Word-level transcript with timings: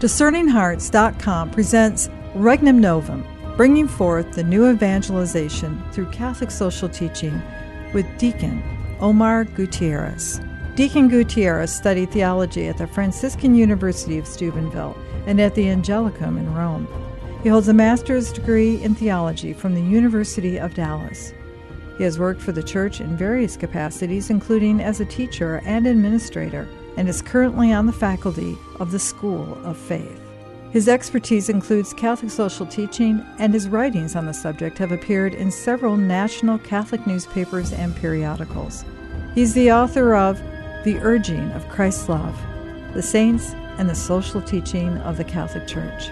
DiscerningHearts.com 0.00 1.50
presents 1.50 2.08
Regnum 2.34 2.78
Novum, 2.78 3.22
bringing 3.58 3.86
forth 3.86 4.32
the 4.32 4.42
new 4.42 4.70
evangelization 4.70 5.82
through 5.92 6.06
Catholic 6.06 6.50
social 6.50 6.88
teaching 6.88 7.42
with 7.92 8.06
Deacon 8.16 8.62
Omar 9.00 9.44
Gutierrez. 9.44 10.40
Deacon 10.74 11.08
Gutierrez 11.08 11.70
studied 11.70 12.10
theology 12.10 12.66
at 12.68 12.78
the 12.78 12.86
Franciscan 12.86 13.54
University 13.54 14.16
of 14.16 14.26
Steubenville 14.26 14.96
and 15.26 15.38
at 15.38 15.54
the 15.54 15.66
Angelicum 15.66 16.38
in 16.38 16.54
Rome. 16.54 16.88
He 17.42 17.50
holds 17.50 17.68
a 17.68 17.74
master's 17.74 18.32
degree 18.32 18.82
in 18.82 18.94
theology 18.94 19.52
from 19.52 19.74
the 19.74 19.82
University 19.82 20.58
of 20.58 20.72
Dallas. 20.72 21.34
He 21.98 22.04
has 22.04 22.18
worked 22.18 22.40
for 22.40 22.52
the 22.52 22.62
church 22.62 23.02
in 23.02 23.18
various 23.18 23.54
capacities, 23.54 24.30
including 24.30 24.80
as 24.80 25.00
a 25.00 25.04
teacher 25.04 25.60
and 25.66 25.86
administrator, 25.86 26.66
and 26.96 27.08
is 27.08 27.22
currently 27.22 27.72
on 27.72 27.86
the 27.86 27.92
faculty 27.92 28.56
of 28.78 28.90
the 28.90 28.98
School 28.98 29.58
of 29.64 29.76
Faith. 29.76 30.20
His 30.70 30.88
expertise 30.88 31.48
includes 31.48 31.92
Catholic 31.92 32.30
social 32.30 32.64
teaching, 32.64 33.24
and 33.38 33.52
his 33.52 33.68
writings 33.68 34.14
on 34.14 34.26
the 34.26 34.32
subject 34.32 34.78
have 34.78 34.92
appeared 34.92 35.34
in 35.34 35.50
several 35.50 35.96
national 35.96 36.58
Catholic 36.58 37.06
newspapers 37.06 37.72
and 37.72 37.96
periodicals. 37.96 38.84
He's 39.34 39.52
the 39.52 39.72
author 39.72 40.14
of 40.14 40.38
The 40.84 40.98
Urging 40.98 41.50
of 41.52 41.68
Christ's 41.68 42.08
Love, 42.08 42.40
The 42.94 43.02
Saints, 43.02 43.52
and 43.78 43.88
the 43.88 43.94
Social 43.94 44.40
Teaching 44.40 44.96
of 44.98 45.16
the 45.16 45.24
Catholic 45.24 45.66
Church. 45.66 46.10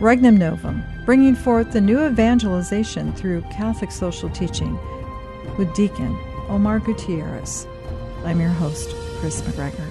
Regnum 0.00 0.36
Novum, 0.36 0.82
bringing 1.06 1.34
forth 1.34 1.72
the 1.72 1.80
new 1.80 2.04
evangelization 2.04 3.12
through 3.14 3.42
Catholic 3.52 3.90
social 3.90 4.28
teaching 4.30 4.78
with 5.56 5.72
Deacon 5.74 6.18
Omar 6.48 6.80
Gutierrez. 6.80 7.66
I'm 8.24 8.40
your 8.40 8.50
host, 8.50 8.94
Kris 9.24 9.40
McGregor. 9.40 9.90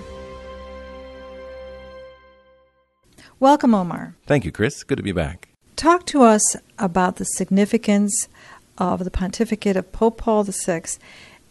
Welcome, 3.40 3.74
Omar. 3.74 4.14
Thank 4.28 4.46
you, 4.46 4.52
Kris. 4.52 4.84
Good 4.84 4.98
to 4.98 5.04
be 5.04 5.12
back. 5.12 5.48
Talk 5.76 6.06
to 6.06 6.22
us 6.22 6.56
about 6.78 7.16
the 7.16 7.24
significance 7.24 8.28
of 8.78 9.04
the 9.04 9.10
pontificate 9.10 9.76
of 9.76 9.92
Pope 9.92 10.20
Paul 10.20 10.44
VI 10.44 10.84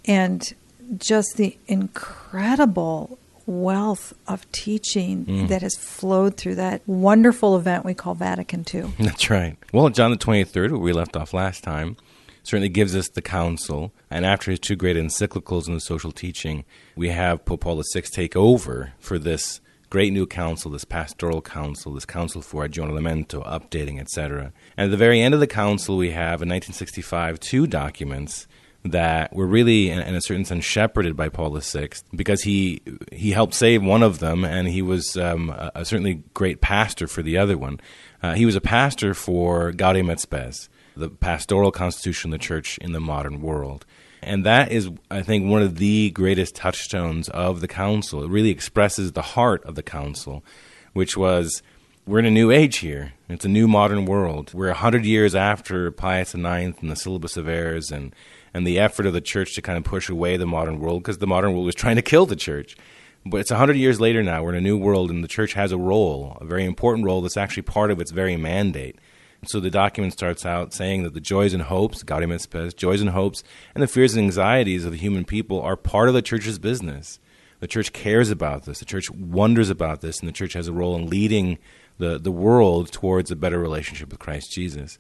and 0.04 0.54
just 0.96 1.36
the 1.36 1.58
incredible 1.66 3.18
wealth 3.46 4.14
of 4.28 4.48
teaching 4.52 5.26
mm. 5.26 5.48
that 5.48 5.62
has 5.62 5.74
flowed 5.74 6.36
through 6.36 6.54
that 6.54 6.82
wonderful 6.86 7.56
event 7.56 7.84
we 7.84 7.94
call 7.94 8.14
Vatican 8.14 8.64
II. 8.72 8.92
That's 9.00 9.28
right. 9.28 9.56
Well, 9.72 9.88
John 9.88 10.12
the 10.12 10.16
23rd, 10.16 10.70
where 10.70 10.78
we 10.78 10.92
left 10.92 11.16
off 11.16 11.34
last 11.34 11.64
time, 11.64 11.96
certainly 12.42 12.68
gives 12.68 12.94
us 12.94 13.08
the 13.08 13.22
council. 13.22 13.92
And 14.10 14.24
after 14.26 14.50
his 14.50 14.60
two 14.60 14.76
great 14.76 14.96
encyclicals 14.96 15.68
in 15.68 15.74
the 15.74 15.80
social 15.80 16.12
teaching, 16.12 16.64
we 16.96 17.08
have 17.10 17.44
Pope 17.44 17.62
Paul 17.62 17.82
VI 17.94 18.02
take 18.02 18.36
over 18.36 18.92
for 18.98 19.18
this 19.18 19.60
great 19.90 20.12
new 20.12 20.26
council, 20.26 20.70
this 20.70 20.86
pastoral 20.86 21.42
council, 21.42 21.92
this 21.92 22.06
council 22.06 22.40
for 22.40 22.66
aggiornamento, 22.66 23.46
updating, 23.46 24.00
etc. 24.00 24.52
And 24.76 24.86
at 24.86 24.90
the 24.90 24.96
very 24.96 25.20
end 25.20 25.34
of 25.34 25.40
the 25.40 25.46
council, 25.46 25.98
we 25.98 26.12
have 26.12 26.40
in 26.40 26.48
1965 26.48 27.38
two 27.38 27.66
documents 27.66 28.46
that 28.84 29.34
were 29.34 29.46
really, 29.46 29.90
in, 29.90 30.00
a 30.00 30.20
certain 30.20 30.44
sense, 30.44 30.64
shepherded 30.64 31.16
by 31.16 31.28
Paul 31.28 31.56
VI 31.60 31.90
because 32.14 32.42
he 32.42 32.80
he 33.12 33.30
helped 33.32 33.54
save 33.54 33.82
one 33.82 34.02
of 34.02 34.18
them, 34.18 34.44
and 34.44 34.66
he 34.66 34.82
was 34.82 35.16
um, 35.16 35.50
a, 35.50 35.70
a, 35.74 35.84
certainly 35.84 36.22
great 36.34 36.60
pastor 36.60 37.06
for 37.06 37.22
the 37.22 37.36
other 37.36 37.56
one. 37.56 37.78
Uh, 38.22 38.32
he 38.32 38.46
was 38.46 38.56
a 38.56 38.60
pastor 38.60 39.14
for 39.14 39.72
Gaudium 39.72 40.10
et 40.10 40.20
Spes, 40.20 40.68
the 40.96 41.08
pastoral 41.08 41.72
constitution 41.72 42.32
of 42.32 42.40
the 42.40 42.44
church 42.44 42.78
in 42.78 42.92
the 42.92 43.00
modern 43.00 43.40
world. 43.40 43.84
And 44.22 44.46
that 44.46 44.70
is, 44.70 44.88
I 45.10 45.22
think, 45.22 45.50
one 45.50 45.62
of 45.62 45.78
the 45.78 46.10
greatest 46.10 46.54
touchstones 46.54 47.28
of 47.30 47.60
the 47.60 47.68
council. 47.68 48.22
It 48.22 48.30
really 48.30 48.50
expresses 48.50 49.12
the 49.12 49.22
heart 49.22 49.64
of 49.64 49.74
the 49.74 49.82
council, 49.82 50.44
which 50.92 51.16
was 51.16 51.62
we're 52.06 52.20
in 52.20 52.26
a 52.26 52.30
new 52.30 52.50
age 52.50 52.78
here. 52.78 53.12
It's 53.28 53.44
a 53.44 53.48
new 53.48 53.66
modern 53.68 54.06
world. 54.06 54.52
We're 54.54 54.68
a 54.68 54.74
hundred 54.74 55.04
years 55.04 55.34
after 55.34 55.90
Pius 55.90 56.34
IX 56.34 56.80
and 56.80 56.90
the 56.90 56.96
Syllabus 56.96 57.36
of 57.36 57.48
Errors 57.48 57.90
and 57.90 58.14
and 58.54 58.66
the 58.66 58.78
effort 58.78 59.06
of 59.06 59.12
the 59.12 59.20
church 59.20 59.54
to 59.54 59.62
kind 59.62 59.78
of 59.78 59.84
push 59.84 60.08
away 60.08 60.36
the 60.36 60.46
modern 60.46 60.78
world 60.78 61.02
because 61.02 61.18
the 61.18 61.26
modern 61.26 61.52
world 61.52 61.64
was 61.64 61.74
trying 61.74 61.96
to 61.96 62.02
kill 62.02 62.26
the 62.26 62.36
church. 62.36 62.76
But 63.24 63.38
it's 63.38 63.50
100 63.50 63.76
years 63.76 64.00
later 64.00 64.22
now. 64.22 64.42
We're 64.42 64.50
in 64.50 64.56
a 64.56 64.60
new 64.60 64.76
world, 64.76 65.10
and 65.10 65.22
the 65.22 65.28
church 65.28 65.52
has 65.54 65.70
a 65.70 65.78
role, 65.78 66.36
a 66.40 66.44
very 66.44 66.64
important 66.64 67.06
role 67.06 67.20
that's 67.20 67.36
actually 67.36 67.62
part 67.62 67.90
of 67.90 68.00
its 68.00 68.10
very 68.10 68.36
mandate. 68.36 68.96
So 69.44 69.58
the 69.58 69.70
document 69.70 70.12
starts 70.12 70.46
out 70.46 70.72
saying 70.72 71.02
that 71.02 71.14
the 71.14 71.20
joys 71.20 71.52
and 71.52 71.64
hopes, 71.64 72.04
Gaudium 72.04 72.32
et 72.32 72.40
Spes, 72.40 72.74
joys 72.74 73.00
and 73.00 73.10
hopes, 73.10 73.42
and 73.74 73.82
the 73.82 73.88
fears 73.88 74.14
and 74.14 74.24
anxieties 74.24 74.84
of 74.84 74.92
the 74.92 74.98
human 74.98 75.24
people 75.24 75.60
are 75.60 75.76
part 75.76 76.08
of 76.08 76.14
the 76.14 76.22
church's 76.22 76.60
business. 76.60 77.18
The 77.58 77.66
church 77.66 77.92
cares 77.92 78.30
about 78.30 78.66
this. 78.66 78.78
The 78.78 78.84
church 78.84 79.10
wonders 79.10 79.68
about 79.68 80.00
this, 80.00 80.20
and 80.20 80.28
the 80.28 80.32
church 80.32 80.52
has 80.52 80.68
a 80.68 80.72
role 80.72 80.94
in 80.94 81.08
leading 81.08 81.58
the, 81.98 82.18
the 82.18 82.30
world 82.30 82.92
towards 82.92 83.32
a 83.32 83.36
better 83.36 83.58
relationship 83.58 84.10
with 84.10 84.20
Christ 84.20 84.52
Jesus. 84.52 84.98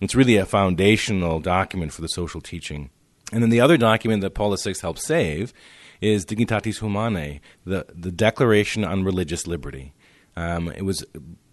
It's 0.00 0.16
really 0.16 0.36
a 0.36 0.46
foundational 0.46 1.38
document 1.38 1.92
for 1.92 2.02
the 2.02 2.08
social 2.08 2.40
teaching. 2.40 2.90
And 3.32 3.40
then 3.40 3.50
the 3.50 3.60
other 3.60 3.76
document 3.76 4.20
that 4.22 4.34
Paul 4.34 4.54
VI 4.56 4.74
helped 4.80 5.00
save 5.00 5.52
is 6.00 6.26
Dignitatis 6.26 6.80
Humanae, 6.80 7.40
the, 7.64 7.86
the 7.94 8.12
Declaration 8.12 8.84
on 8.84 9.04
Religious 9.04 9.46
Liberty. 9.46 9.94
Um, 10.36 10.68
it 10.68 10.82
was 10.82 11.04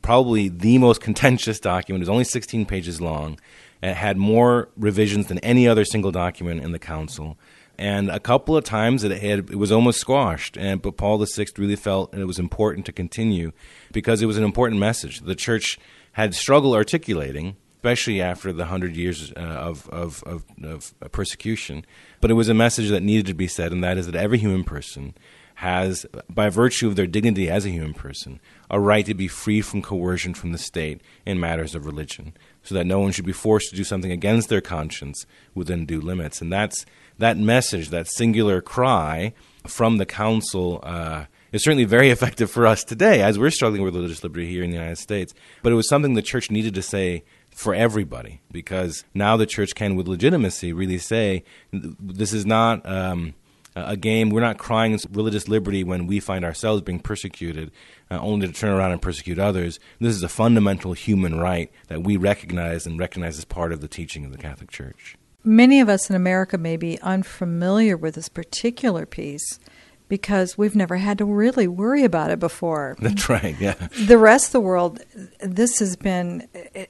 probably 0.04 0.50
the 0.50 0.78
most 0.78 1.02
contentious 1.02 1.60
document. 1.60 2.02
It 2.02 2.04
was 2.04 2.10
only 2.10 2.26
16 2.26 2.68
pages 2.68 3.02
long. 3.02 3.40
It 3.82 3.96
had 3.96 4.18
more 4.18 4.70
revisions 4.78 5.28
than 5.28 5.40
any 5.40 5.68
other 5.68 5.84
single 5.84 6.12
document 6.12 6.64
in 6.64 6.72
the 6.72 6.80
council. 6.80 7.40
And 7.80 8.12
a 8.12 8.20
couple 8.20 8.56
of 8.56 8.64
times 8.64 9.04
it, 9.04 9.20
had, 9.20 9.50
it 9.50 9.56
was 9.56 9.72
almost 9.72 10.00
squashed. 10.00 10.56
And, 10.58 10.80
but 10.82 10.98
Paul 10.98 11.18
VI 11.18 11.48
really 11.58 11.76
felt 11.76 12.14
it 12.14 12.26
was 12.26 12.38
important 12.38 12.86
to 12.86 12.92
continue 12.92 13.52
because 13.92 14.22
it 14.22 14.28
was 14.28 14.38
an 14.38 14.44
important 14.44 14.80
message. 14.80 15.22
The 15.22 15.36
church 15.36 15.80
had 16.12 16.36
struggled 16.36 16.76
articulating 16.76 17.56
especially 17.84 18.22
after 18.22 18.54
the 18.54 18.64
hundred 18.68 18.96
years 18.96 19.34
uh, 19.36 19.42
of, 19.42 19.90
of, 19.90 20.24
of, 20.24 20.46
of, 20.64 20.94
persecution. 21.12 21.86
But 22.22 22.32
it 22.32 22.36
was 22.36 22.48
a 22.48 22.54
message 22.54 22.88
that 22.92 23.04
needed 23.04 23.26
to 23.26 23.34
be 23.34 23.46
said, 23.46 23.74
and 23.74 23.84
that 23.84 23.98
is 23.98 24.06
that 24.06 24.16
every 24.16 24.38
human 24.38 24.64
person 24.64 25.16
has, 25.56 26.06
by 26.30 26.50
virtue 26.50 26.88
of 26.88 26.96
their 26.96 27.08
dignity 27.08 27.50
as 27.50 27.66
a 27.66 27.70
human 27.70 27.94
person, 27.94 28.40
a 28.70 28.80
right 28.80 29.06
to 29.06 29.14
be 29.14 29.28
free 29.28 29.62
from 29.62 29.82
coercion 29.82 30.34
from 30.34 30.52
the 30.52 30.58
state 30.58 31.02
in 31.26 31.40
matters 31.40 31.76
of 31.76 31.86
religion, 31.86 32.34
so 32.64 32.76
that 32.76 32.86
no 32.86 33.00
one 33.00 33.12
should 33.12 33.26
be 33.26 33.34
forced 33.34 33.70
to 33.70 33.76
do 33.76 33.84
something 33.84 34.12
against 34.12 34.50
their 34.50 34.62
conscience 34.62 35.26
within 35.54 35.86
due 35.86 36.02
limits. 36.02 36.42
And 36.42 36.52
that's 36.52 36.86
that 37.20 37.38
message, 37.38 37.90
that 37.90 38.08
singular 38.08 38.62
cry 38.62 39.34
from 39.68 39.98
the 39.98 40.06
council. 40.06 40.80
Uh, 40.84 41.26
is 41.54 41.64
certainly 41.64 41.86
very 41.86 42.10
effective 42.10 42.52
for 42.52 42.68
us 42.68 42.84
today 42.84 43.22
as 43.22 43.40
we're 43.40 43.52
struggling 43.52 43.84
with 43.84 43.96
religious 43.96 44.24
liberty 44.24 44.50
here 44.50 44.64
in 44.64 44.72
the 44.72 44.76
United 44.76 44.98
States. 44.98 45.34
But 45.62 45.72
it 45.72 45.76
was 45.76 45.88
something 45.88 46.16
the 46.16 46.22
church 46.22 46.52
needed 46.52 46.74
to 46.74 46.82
say 46.82 47.24
for 47.52 47.74
everybody 47.74 48.42
because 48.52 49.06
now 49.14 49.38
the 49.38 49.46
church 49.46 49.76
can, 49.76 49.96
with 49.96 50.08
legitimacy, 50.08 50.74
really 50.74 50.98
say 50.98 51.44
this 51.72 52.34
is 52.34 52.46
not 52.46 52.86
um, 52.86 53.36
a 53.76 53.98
game. 53.98 54.30
We're 54.30 54.42
not 54.42 54.58
crying 54.58 55.00
religious 55.12 55.48
liberty 55.48 55.84
when 55.84 56.08
we 56.08 56.20
find 56.20 56.46
ourselves 56.46 56.82
being 56.82 57.00
persecuted, 57.00 57.72
uh, 58.12 58.20
only 58.20 58.48
to 58.48 58.54
turn 58.54 58.72
around 58.72 58.92
and 58.92 59.02
persecute 59.02 59.40
others. 59.40 59.80
This 60.00 60.16
is 60.16 60.24
a 60.24 60.30
fundamental 60.30 60.94
human 60.94 61.40
right 61.40 61.72
that 61.88 62.04
we 62.04 62.18
recognize 62.18 62.86
and 62.86 63.00
recognize 63.00 63.38
as 63.38 63.46
part 63.46 63.72
of 63.72 63.82
the 63.82 63.88
teaching 63.88 64.26
of 64.26 64.32
the 64.32 64.38
Catholic 64.38 64.72
Church. 64.72 65.18
Many 65.44 65.82
of 65.82 65.90
us 65.90 66.10
in 66.10 66.16
America 66.16 66.58
may 66.58 66.78
be 66.78 67.00
unfamiliar 67.02 67.98
with 67.98 68.16
this 68.16 68.30
particular 68.30 69.06
piece 69.06 69.60
because 70.08 70.58
we've 70.58 70.76
never 70.76 70.98
had 70.98 71.18
to 71.18 71.26
really 71.26 71.68
worry 71.68 72.04
about 72.04 72.30
it 72.30 72.40
before. 72.40 72.96
That's 73.02 73.30
right, 73.30 73.60
yeah. 73.60 73.74
The 74.06 74.18
rest 74.18 74.48
of 74.48 74.52
the 74.54 74.62
world, 74.62 75.02
this 75.40 75.80
has 75.80 75.96
been 75.96 76.48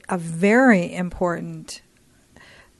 a 0.08 0.18
very 0.18 0.92
important 0.94 1.80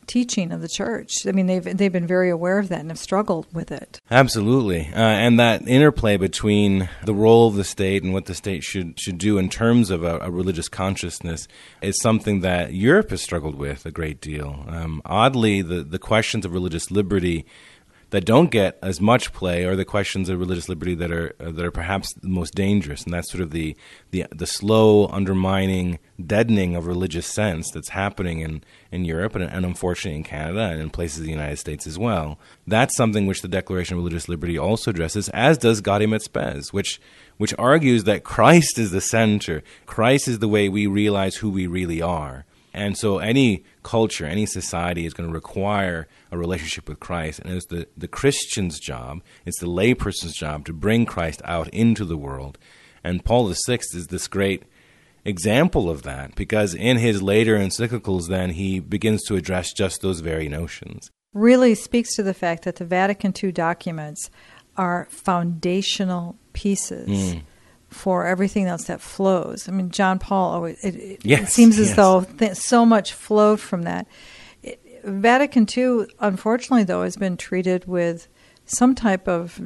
teaching 0.07 0.53
of 0.53 0.61
the 0.61 0.69
church. 0.69 1.27
I 1.27 1.33
mean, 1.33 1.47
they've 1.47 1.65
they've 1.77 1.93
been 1.93 2.07
very 2.07 2.31
aware 2.31 2.59
of 2.59 2.69
that 2.69 2.81
and 2.81 2.91
have 2.91 2.99
struggled 2.99 3.47
with 3.53 3.71
it. 3.73 4.01
Absolutely, 4.11 4.89
uh, 4.93 4.99
and 4.99 5.39
that 5.41 5.67
interplay 5.67 6.17
between 6.17 6.89
the 7.05 7.15
role 7.15 7.49
of 7.49 7.55
the 7.55 7.65
state 7.65 8.03
and 8.03 8.13
what 8.13 8.27
the 8.27 8.35
state 8.35 8.63
should 8.63 8.99
should 8.99 9.19
do 9.19 9.39
in 9.39 9.49
terms 9.49 9.91
of 9.91 10.03
a, 10.03 10.19
a 10.21 10.31
religious 10.31 10.69
consciousness 10.69 11.49
is 11.83 12.01
something 12.01 12.41
that 12.41 12.75
Europe 12.75 13.11
has 13.11 13.23
struggled 13.23 13.55
with 13.55 13.87
a 13.87 13.91
great 13.91 14.21
deal. 14.21 14.65
Um, 14.69 15.03
oddly, 15.05 15.63
the 15.63 15.83
the 15.83 15.99
questions 15.99 16.45
of 16.45 16.53
religious 16.53 16.91
liberty 16.91 17.47
that 18.15 18.25
don't 18.25 18.53
get 18.53 18.79
as 18.81 19.01
much 19.01 19.33
play 19.33 19.65
are 19.65 19.75
the 19.75 19.85
questions 19.85 20.29
of 20.29 20.39
religious 20.39 20.69
liberty 20.69 20.95
that 20.95 21.11
are 21.11 21.35
uh, 21.41 21.51
that 21.51 21.65
are 21.65 21.73
perhaps 21.73 22.15
the 22.15 22.29
most 22.29 22.55
dangerous, 22.55 23.03
and 23.03 23.13
that's 23.13 23.29
sort 23.29 23.43
of 23.43 23.51
the 23.51 23.77
the 24.13 24.25
the 24.31 24.47
slow 24.47 25.09
undermining, 25.09 25.99
deadening 26.25 26.77
of 26.77 26.87
religious 26.87 27.27
sense 27.27 27.73
that's 27.73 27.89
happening 27.89 28.39
in 28.39 28.63
in 28.93 29.05
Europe 29.05 29.35
and, 29.35 29.43
and 29.43 29.67
unfortunately 29.67 30.17
in 30.17 30.23
Canada 30.23 30.61
and 30.61 30.81
in 30.81 30.91
places 30.91 31.19
in 31.19 31.25
the 31.25 31.33
United 31.33 31.57
States 31.57 31.89
as 31.89 31.99
well. 31.99 32.39
That's 32.69 32.97
something 32.97 33.27
which 33.27 33.43
the 33.43 33.49
Declaration 33.49 33.97
of 33.97 34.05
Religious 34.05 34.29
Liberty 34.29 34.57
also 34.57 34.93
addresses, 34.93 35.29
as 35.31 35.59
does 35.59 35.81
Gaudium 35.81 36.15
et 36.15 36.23
Spes, 36.23 36.73
which 36.73 37.01
which 37.37 37.53
argues 37.59 38.05
that 38.05 38.23
Christ 38.23 38.79
is 38.79 38.93
the 38.93 39.01
center. 39.01 39.65
Christ 39.87 40.29
is 40.29 40.39
the 40.39 40.47
way 40.47 40.69
we 40.69 40.87
realize 40.87 41.35
who 41.35 41.51
we 41.51 41.67
really 41.67 42.01
are. 42.01 42.45
And 42.73 42.97
so 42.97 43.19
any 43.19 43.65
culture, 43.85 44.27
any 44.27 44.47
society 44.47 45.07
is 45.07 45.15
going 45.15 45.29
to 45.29 45.33
require 45.33 46.09
a 46.33 46.37
relationship 46.37 46.89
with 46.89 46.99
Christ. 46.99 47.39
And 47.39 47.53
it's 47.53 47.67
the, 47.67 47.87
the 47.97 48.09
Christian's 48.09 48.81
job, 48.81 49.23
it's 49.47 49.61
the 49.61 49.69
layperson's 49.69 50.35
job 50.35 50.65
to 50.65 50.73
bring 50.73 51.07
Christ 51.07 51.41
out 51.45 51.69
into 51.69 52.05
the 52.05 52.17
world 52.17 52.59
And 53.05 53.25
Paul 53.25 53.47
VI 53.67 53.79
is 53.95 54.09
this 54.09 54.27
great 54.27 54.65
example 55.25 55.89
of 55.89 56.03
that 56.03 56.35
because 56.35 56.75
in 56.75 56.97
his 56.97 57.23
later 57.23 57.57
encyclicals, 57.57 58.29
then 58.29 58.51
he 58.51 58.81
begins 58.81 59.23
to 59.25 59.37
address 59.37 59.73
just 59.73 60.01
those 60.01 60.21
very 60.21 60.49
notions. 60.49 61.11
Really 61.33 61.75
speaks 61.75 62.15
to 62.17 62.23
the 62.23 62.35
fact 62.35 62.65
that 62.65 62.77
the 62.77 62.85
Vatican 62.85 63.33
II 63.41 63.53
documents 63.53 64.31
are 64.77 65.07
foundational 65.11 66.37
pieces. 66.53 67.09
Mm. 67.09 67.43
For 67.95 68.27
everything 68.27 68.67
else 68.67 68.85
that 68.85 69.01
flows, 69.01 69.69
I 69.69 69.73
mean, 69.73 69.91
John 69.91 70.19
Paul 70.19 70.53
always. 70.53 70.85
It, 70.85 70.97
it, 70.97 71.25
yes, 71.25 71.49
it 71.49 71.53
seems 71.53 71.79
as 71.79 71.89
yes. 71.89 71.97
though 71.97 72.25
th- 72.25 72.57
so 72.57 72.85
much 72.85 73.13
flowed 73.15 73.61
from 73.61 73.83
that. 73.83 74.07
It, 74.63 74.81
Vatican 75.05 75.67
II, 75.75 76.07
unfortunately, 76.19 76.85
though, 76.85 77.05
has 77.05 77.17
been 77.17 77.37
treated 77.37 77.87
with 77.87 78.29
some 78.67 78.95
type 78.95 79.29
of 79.29 79.61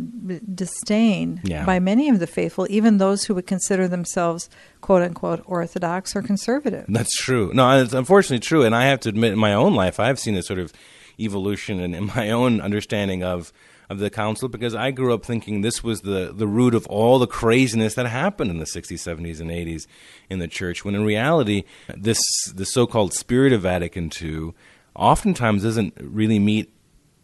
disdain 0.54 1.40
yeah. 1.42 1.64
by 1.64 1.78
many 1.78 2.08
of 2.08 2.18
the 2.18 2.26
faithful, 2.26 2.66
even 2.68 2.98
those 2.98 3.24
who 3.24 3.34
would 3.34 3.46
consider 3.46 3.88
themselves 3.88 4.50
"quote 4.80 5.02
unquote" 5.02 5.42
orthodox 5.46 6.14
or 6.14 6.22
conservative. 6.22 6.84
That's 6.88 7.16
true. 7.16 7.50
No, 7.54 7.82
it's 7.82 7.94
unfortunately 7.94 8.40
true, 8.40 8.62
and 8.62 8.74
I 8.74 8.86
have 8.86 9.00
to 9.00 9.08
admit, 9.08 9.32
in 9.32 9.38
my 9.38 9.54
own 9.54 9.74
life, 9.74 9.98
I've 9.98 10.18
seen 10.18 10.36
a 10.36 10.42
sort 10.42 10.58
of 10.58 10.72
evolution 11.18 11.80
in, 11.80 11.94
in 11.94 12.06
my 12.14 12.30
own 12.30 12.60
understanding 12.60 13.24
of 13.24 13.52
of 13.88 13.98
the 13.98 14.10
council 14.10 14.48
because 14.48 14.74
I 14.74 14.90
grew 14.90 15.14
up 15.14 15.24
thinking 15.24 15.60
this 15.60 15.82
was 15.82 16.02
the, 16.02 16.32
the 16.34 16.46
root 16.46 16.74
of 16.74 16.86
all 16.88 17.18
the 17.18 17.26
craziness 17.26 17.94
that 17.94 18.06
happened 18.06 18.50
in 18.50 18.58
the 18.58 18.66
60s, 18.66 18.92
70s, 18.92 19.40
and 19.40 19.50
80s 19.50 19.86
in 20.28 20.38
the 20.38 20.48
church, 20.48 20.84
when 20.84 20.94
in 20.94 21.04
reality, 21.04 21.64
this 21.96 22.20
the 22.54 22.66
so 22.66 22.86
called 22.86 23.14
spirit 23.14 23.52
of 23.52 23.62
Vatican 23.62 24.10
II 24.20 24.52
oftentimes 24.94 25.62
doesn't 25.62 25.94
really 26.00 26.38
meet 26.38 26.72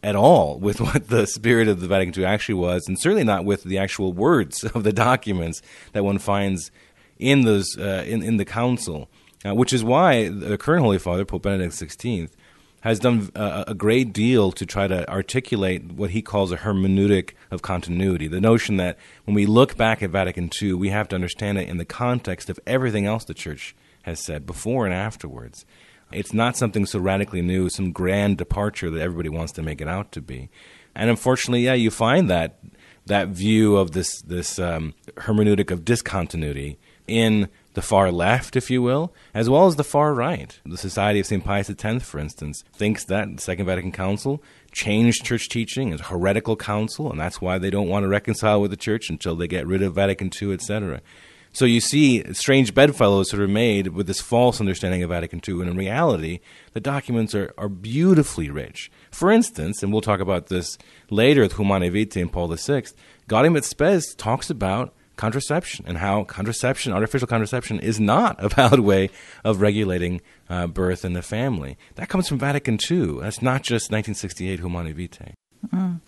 at 0.02 0.16
all 0.16 0.58
with 0.58 0.80
what 0.80 1.08
the 1.08 1.26
spirit 1.26 1.68
of 1.68 1.80
the 1.80 1.88
Vatican 1.88 2.18
II 2.18 2.26
actually 2.26 2.54
was, 2.54 2.86
and 2.88 2.98
certainly 2.98 3.24
not 3.24 3.44
with 3.44 3.64
the 3.64 3.78
actual 3.78 4.12
words 4.12 4.64
of 4.74 4.84
the 4.84 4.92
documents 4.92 5.60
that 5.92 6.04
one 6.04 6.18
finds 6.18 6.70
in 7.18 7.42
those 7.42 7.76
uh, 7.78 8.04
in, 8.06 8.22
in 8.22 8.36
the 8.38 8.44
council. 8.44 9.08
Uh, 9.46 9.54
which 9.54 9.74
is 9.74 9.84
why 9.84 10.26
the 10.26 10.56
current 10.56 10.82
Holy 10.82 10.98
Father, 10.98 11.26
Pope 11.26 11.42
Benedict 11.42 11.74
XVI, 11.74 12.30
has 12.84 12.98
done 12.98 13.30
a, 13.34 13.64
a, 13.68 13.74
great 13.74 14.12
deal 14.12 14.52
to 14.52 14.66
try 14.66 14.86
to 14.86 15.10
articulate 15.10 15.92
what 15.92 16.10
he 16.10 16.20
calls 16.20 16.52
a 16.52 16.58
hermeneutic 16.58 17.30
of 17.50 17.62
continuity. 17.62 18.28
The 18.28 18.42
notion 18.42 18.76
that 18.76 18.98
when 19.24 19.34
we 19.34 19.46
look 19.46 19.78
back 19.78 20.02
at 20.02 20.10
Vatican 20.10 20.50
II, 20.60 20.74
we 20.74 20.90
have 20.90 21.08
to 21.08 21.14
understand 21.14 21.56
it 21.56 21.66
in 21.66 21.78
the 21.78 21.86
context 21.86 22.50
of 22.50 22.60
everything 22.66 23.06
else 23.06 23.24
the 23.24 23.32
Church 23.32 23.74
has 24.02 24.22
said 24.22 24.44
before 24.44 24.84
and 24.84 24.94
afterwards. 24.94 25.64
It's 26.12 26.34
not 26.34 26.58
something 26.58 26.84
so 26.84 26.98
radically 26.98 27.40
new, 27.40 27.70
some 27.70 27.90
grand 27.90 28.36
departure 28.36 28.90
that 28.90 29.00
everybody 29.00 29.30
wants 29.30 29.52
to 29.52 29.62
make 29.62 29.80
it 29.80 29.88
out 29.88 30.12
to 30.12 30.20
be. 30.20 30.50
And 30.94 31.08
unfortunately, 31.08 31.64
yeah, 31.64 31.72
you 31.72 31.90
find 31.90 32.28
that 32.28 32.58
that 33.06 33.28
view 33.28 33.76
of 33.76 33.92
this 33.92 34.20
this 34.20 34.58
um, 34.58 34.92
hermeneutic 35.16 35.70
of 35.70 35.86
discontinuity 35.86 36.78
in 37.06 37.48
the 37.74 37.82
far 37.82 38.10
left, 38.10 38.56
if 38.56 38.70
you 38.70 38.80
will, 38.82 39.12
as 39.34 39.50
well 39.50 39.66
as 39.66 39.76
the 39.76 39.84
far 39.84 40.14
right. 40.14 40.58
The 40.64 40.78
Society 40.78 41.20
of 41.20 41.26
St. 41.26 41.44
Pius 41.44 41.70
X, 41.70 42.04
for 42.04 42.18
instance, 42.18 42.64
thinks 42.72 43.04
that 43.04 43.36
the 43.36 43.42
Second 43.42 43.66
Vatican 43.66 43.92
Council 43.92 44.42
changed 44.72 45.24
church 45.24 45.48
teaching 45.48 45.92
as 45.92 46.00
a 46.00 46.04
heretical 46.04 46.56
council, 46.56 47.10
and 47.10 47.20
that's 47.20 47.40
why 47.40 47.58
they 47.58 47.70
don't 47.70 47.88
want 47.88 48.04
to 48.04 48.08
reconcile 48.08 48.60
with 48.60 48.70
the 48.70 48.76
church 48.76 49.10
until 49.10 49.36
they 49.36 49.46
get 49.46 49.66
rid 49.66 49.82
of 49.82 49.94
Vatican 49.94 50.30
II, 50.40 50.52
etc. 50.52 51.00
So 51.52 51.66
you 51.66 51.80
see 51.80 52.24
strange 52.32 52.74
bedfellows 52.74 53.28
that 53.28 53.38
are 53.38 53.46
made 53.46 53.88
with 53.88 54.08
this 54.08 54.20
false 54.20 54.60
understanding 54.60 55.04
of 55.04 55.10
Vatican 55.10 55.40
II, 55.46 55.60
and 55.60 55.70
in 55.70 55.76
reality, 55.76 56.40
the 56.72 56.80
documents 56.80 57.32
are, 57.34 57.54
are 57.56 57.68
beautifully 57.68 58.50
rich. 58.50 58.90
For 59.12 59.30
instance, 59.30 59.80
and 59.80 59.92
we'll 59.92 60.00
talk 60.00 60.18
about 60.18 60.46
this 60.46 60.76
later 61.10 61.42
with 61.42 61.54
Humanae 61.54 61.90
Vitae 61.90 62.20
and 62.20 62.32
Paul 62.32 62.48
VI, 62.48 62.84
Gaudium 63.28 63.56
et 63.56 63.64
Spes 63.64 64.14
talks 64.16 64.50
about 64.50 64.92
contraception 65.16 65.84
and 65.86 65.98
how 65.98 66.24
contraception, 66.24 66.92
artificial 66.92 67.26
contraception, 67.26 67.80
is 67.80 68.00
not 68.00 68.36
a 68.42 68.48
valid 68.56 68.80
way 68.80 69.10
of 69.44 69.60
regulating 69.60 70.20
uh, 70.48 70.66
birth 70.66 71.04
in 71.04 71.12
the 71.12 71.22
family. 71.22 71.76
That 71.96 72.08
comes 72.08 72.28
from 72.28 72.38
Vatican 72.38 72.78
II. 72.90 73.20
That's 73.20 73.42
not 73.42 73.62
just 73.62 73.90
1968 73.90 74.60
Humanae 74.60 74.92
Vitae. 74.92 75.34
Mm. 75.72 76.00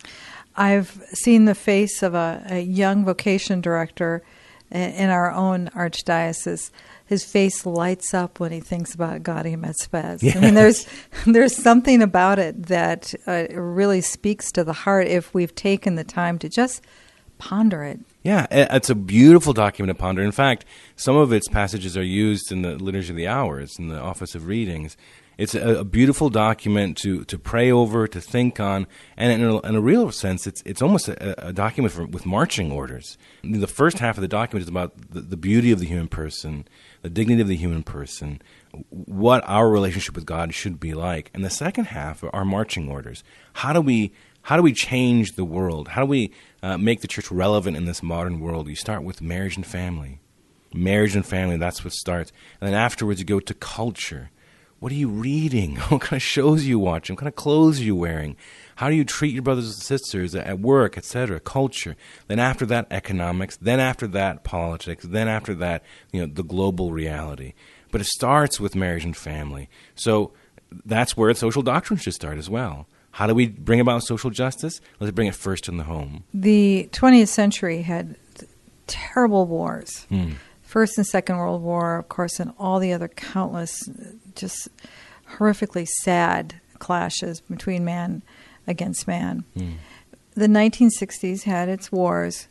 I've 0.55 1.01
seen 1.13 1.45
the 1.45 1.55
face 1.55 2.01
of 2.01 2.15
a, 2.15 2.43
a 2.49 2.59
young 2.61 3.05
vocation 3.05 3.61
director 3.61 4.23
in 4.71 5.09
our 5.09 5.31
own 5.31 5.69
archdiocese. 5.69 6.71
His 7.05 7.23
face 7.23 7.65
lights 7.65 8.13
up 8.13 8.39
when 8.39 8.51
he 8.51 8.59
thinks 8.59 8.93
about 8.93 9.23
Gaudium 9.23 9.63
et 9.63 9.77
Spes. 9.77 10.21
Yes. 10.21 10.35
I 10.35 10.39
mean, 10.41 10.55
there's 10.55 10.87
there's 11.25 11.55
something 11.55 12.01
about 12.01 12.37
it 12.37 12.63
that 12.67 13.13
uh, 13.25 13.45
really 13.51 14.01
speaks 14.01 14.51
to 14.53 14.63
the 14.63 14.73
heart 14.73 15.07
if 15.07 15.33
we've 15.33 15.55
taken 15.55 15.95
the 15.95 16.03
time 16.03 16.37
to 16.39 16.49
just 16.49 16.83
ponder 17.37 17.83
it. 17.83 17.99
Yeah, 18.23 18.47
it's 18.51 18.89
a 18.89 18.95
beautiful 18.95 19.53
document 19.53 19.97
to 19.97 20.01
ponder. 20.01 20.21
In 20.21 20.31
fact, 20.31 20.65
some 20.95 21.15
of 21.15 21.31
its 21.31 21.47
passages 21.47 21.95
are 21.95 22.03
used 22.03 22.51
in 22.51 22.61
the 22.61 22.75
Liturgy 22.75 23.11
of 23.11 23.15
the 23.15 23.27
Hours, 23.27 23.77
in 23.79 23.87
the 23.87 23.99
Office 23.99 24.35
of 24.35 24.47
Readings. 24.47 24.97
It's 25.37 25.53
a, 25.53 25.79
a 25.79 25.83
beautiful 25.83 26.29
document 26.29 26.97
to, 26.97 27.23
to 27.25 27.37
pray 27.37 27.71
over, 27.71 28.07
to 28.07 28.19
think 28.19 28.59
on, 28.59 28.87
and 29.15 29.31
in 29.31 29.47
a, 29.47 29.59
in 29.59 29.75
a 29.75 29.81
real 29.81 30.11
sense, 30.11 30.47
it's 30.47 30.63
it's 30.65 30.81
almost 30.81 31.07
a, 31.09 31.49
a 31.49 31.53
document 31.53 31.93
for, 31.93 32.05
with 32.07 32.25
marching 32.25 32.71
orders. 32.71 33.19
The 33.43 33.67
first 33.67 33.99
half 33.99 34.17
of 34.17 34.21
the 34.21 34.27
document 34.27 34.63
is 34.63 34.69
about 34.69 34.93
the, 35.11 35.21
the 35.21 35.37
beauty 35.37 35.71
of 35.71 35.79
the 35.79 35.85
human 35.85 36.07
person, 36.07 36.67
the 37.03 37.09
dignity 37.09 37.41
of 37.41 37.47
the 37.47 37.55
human 37.55 37.83
person, 37.83 38.41
what 38.89 39.43
our 39.47 39.69
relationship 39.69 40.15
with 40.15 40.25
God 40.25 40.55
should 40.55 40.79
be 40.79 40.95
like, 40.95 41.29
and 41.35 41.45
the 41.45 41.51
second 41.51 41.85
half 41.85 42.23
are 42.33 42.45
marching 42.45 42.89
orders. 42.89 43.23
How 43.53 43.73
do 43.73 43.81
we 43.81 44.13
how 44.47 44.55
do 44.55 44.61
we 44.61 44.71
change 44.71 45.33
the 45.33 45.43
world? 45.43 45.89
How 45.89 46.03
do 46.03 46.07
we 46.07 46.31
uh, 46.63 46.77
make 46.77 47.01
the 47.01 47.07
church 47.09 47.29
relevant 47.29 47.75
in 47.75 47.83
this 47.83 48.01
modern 48.01 48.39
world? 48.39 48.69
You 48.69 48.77
start 48.77 49.03
with 49.03 49.21
marriage 49.21 49.57
and 49.57 49.65
family. 49.65 50.21
Marriage 50.73 51.17
and 51.17 51.25
family, 51.25 51.57
that's 51.57 51.83
what 51.83 51.91
starts. 51.91 52.31
And 52.61 52.69
then 52.69 52.73
afterwards, 52.73 53.19
you 53.19 53.25
go 53.25 53.41
to 53.41 53.53
culture. 53.53 54.29
What 54.79 54.93
are 54.93 54.95
you 54.95 55.09
reading? 55.09 55.75
What 55.89 55.99
kind 55.99 56.17
of 56.17 56.23
shows 56.23 56.63
are 56.63 56.67
you 56.67 56.79
watching? 56.79 57.15
What 57.15 57.19
kind 57.19 57.27
of 57.27 57.35
clothes 57.35 57.81
are 57.81 57.83
you 57.83 57.97
wearing? 57.97 58.37
How 58.77 58.89
do 58.89 58.95
you 58.95 59.03
treat 59.03 59.33
your 59.33 59.43
brothers 59.43 59.65
and 59.65 59.83
sisters 59.83 60.33
at 60.33 60.61
work, 60.61 60.97
etc.? 60.97 61.41
Culture. 61.41 61.97
Then 62.29 62.39
after 62.39 62.65
that, 62.67 62.87
economics. 62.89 63.57
Then 63.57 63.81
after 63.81 64.07
that, 64.07 64.45
politics. 64.45 65.03
Then 65.05 65.27
after 65.27 65.55
that, 65.55 65.83
you 66.13 66.21
know, 66.21 66.33
the 66.33 66.41
global 66.41 66.93
reality. 66.93 67.53
But 67.91 67.99
it 67.99 68.07
starts 68.07 68.61
with 68.61 68.77
marriage 68.77 69.03
and 69.03 69.17
family. 69.17 69.67
So 69.95 70.31
that's 70.85 71.17
where 71.17 71.33
social 71.33 71.63
doctrine 71.63 71.99
should 71.99 72.13
start 72.13 72.37
as 72.37 72.49
well. 72.49 72.87
How 73.17 73.25
do 73.25 73.33
we 73.33 73.47
bring 73.47 73.79
about 73.79 74.03
social 74.03 74.29
justice? 74.29 74.79
Let's 74.99 75.09
bring 75.09 75.25
it 75.27 75.33
first 75.33 75.67
in 75.67 75.77
the 75.77 75.85
home. 75.85 76.23
The 76.35 76.87
20th 76.91 77.29
century 77.29 77.81
had 77.81 78.15
terrible 78.85 79.47
wars. 79.47 80.05
Hmm. 80.09 80.33
First 80.61 80.99
and 80.99 81.07
Second 81.07 81.37
World 81.37 81.63
War, 81.63 81.97
of 81.97 82.09
course, 82.09 82.39
and 82.39 82.53
all 82.59 82.77
the 82.77 82.93
other 82.93 83.07
countless, 83.07 83.89
just 84.35 84.69
horrifically 85.31 85.87
sad 86.03 86.61
clashes 86.77 87.41
between 87.41 87.83
man 87.83 88.21
against 88.67 89.07
man. 89.07 89.45
Hmm. 89.57 89.71
The 90.35 90.45
1960s 90.45 91.41
had 91.41 91.69
its 91.69 91.91
wars, 91.91 92.47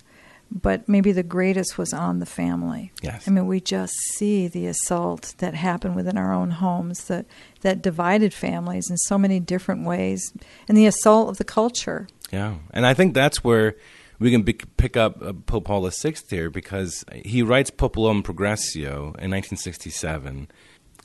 but 0.51 0.89
maybe 0.89 1.13
the 1.13 1.23
greatest 1.23 1.77
was 1.77 1.93
on 1.93 2.19
the 2.19 2.27
family. 2.27 2.93
Yes. 3.03 3.27
I 3.27 3.31
mean, 3.31 3.47
we 3.47 3.61
just 3.61 3.95
see 4.15 4.49
the 4.49 4.67
assault 4.67 5.35
that 5.39 5.55
happened 5.55 5.97
within 5.97 6.17
our 6.17 6.33
own 6.33 6.51
homes 6.51 7.05
that 7.05 7.27
that 7.63 7.83
divided 7.83 8.33
families 8.33 8.89
in 8.91 8.97
so 8.97 9.19
many 9.19 9.41
different 9.41 9.85
ways, 9.85 10.33
and 10.69 10.77
the 10.77 10.87
assault 10.87 11.31
of 11.31 11.39
the 11.39 11.45
culture. 11.45 12.07
Yeah, 12.33 12.57
and 12.73 12.87
I 12.87 12.95
think 12.95 13.15
that's 13.15 13.43
where 13.43 13.77
we 14.19 14.31
can 14.31 14.45
pick 14.45 14.97
up 14.97 15.23
uh, 15.23 15.33
Pope 15.33 15.65
Paul 15.65 15.89
VI 15.89 16.15
here 16.29 16.51
because 16.51 17.05
he 17.13 17.43
writes 17.43 17.71
Populorum 17.71 18.23
Progressio 18.23 19.15
in 19.19 19.31
1967, 19.31 20.49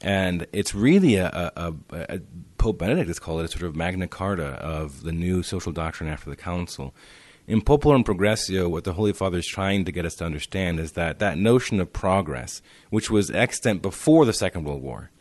and 0.02 0.48
it's 0.54 0.74
really 0.74 1.16
a, 1.16 1.28
a, 1.28 1.74
a, 1.92 2.16
a 2.16 2.20
Pope 2.58 2.78
Benedict 2.78 3.08
has 3.08 3.20
called 3.20 3.42
it 3.42 3.46
a 3.46 3.48
sort 3.48 3.64
of 3.64 3.76
Magna 3.76 4.08
Carta 4.08 4.46
of 4.46 5.04
the 5.04 5.12
new 5.12 5.44
social 5.44 5.72
doctrine 5.72 6.10
after 6.10 6.30
the 6.30 6.36
Council. 6.36 6.94
In 7.52 7.62
Populorum 7.62 8.06
Progressio, 8.06 8.70
what 8.70 8.86
the 8.86 8.94
Holy 8.94 9.12
Father 9.12 9.40
is 9.40 9.46
trying 9.46 9.84
to 9.84 9.92
get 9.92 10.06
us 10.06 10.16
to 10.16 10.24
understand 10.24 10.80
is 10.80 10.94
that 10.94 11.20
that 11.20 11.38
notion 11.38 11.82
of 11.82 11.92
progress, 11.92 12.62
which 12.92 13.12
was 13.12 13.30
extant 13.30 13.82
before 13.82 14.24
the 14.26 14.32
Second 14.32 14.64
World 14.64 14.82
War, 14.82 15.12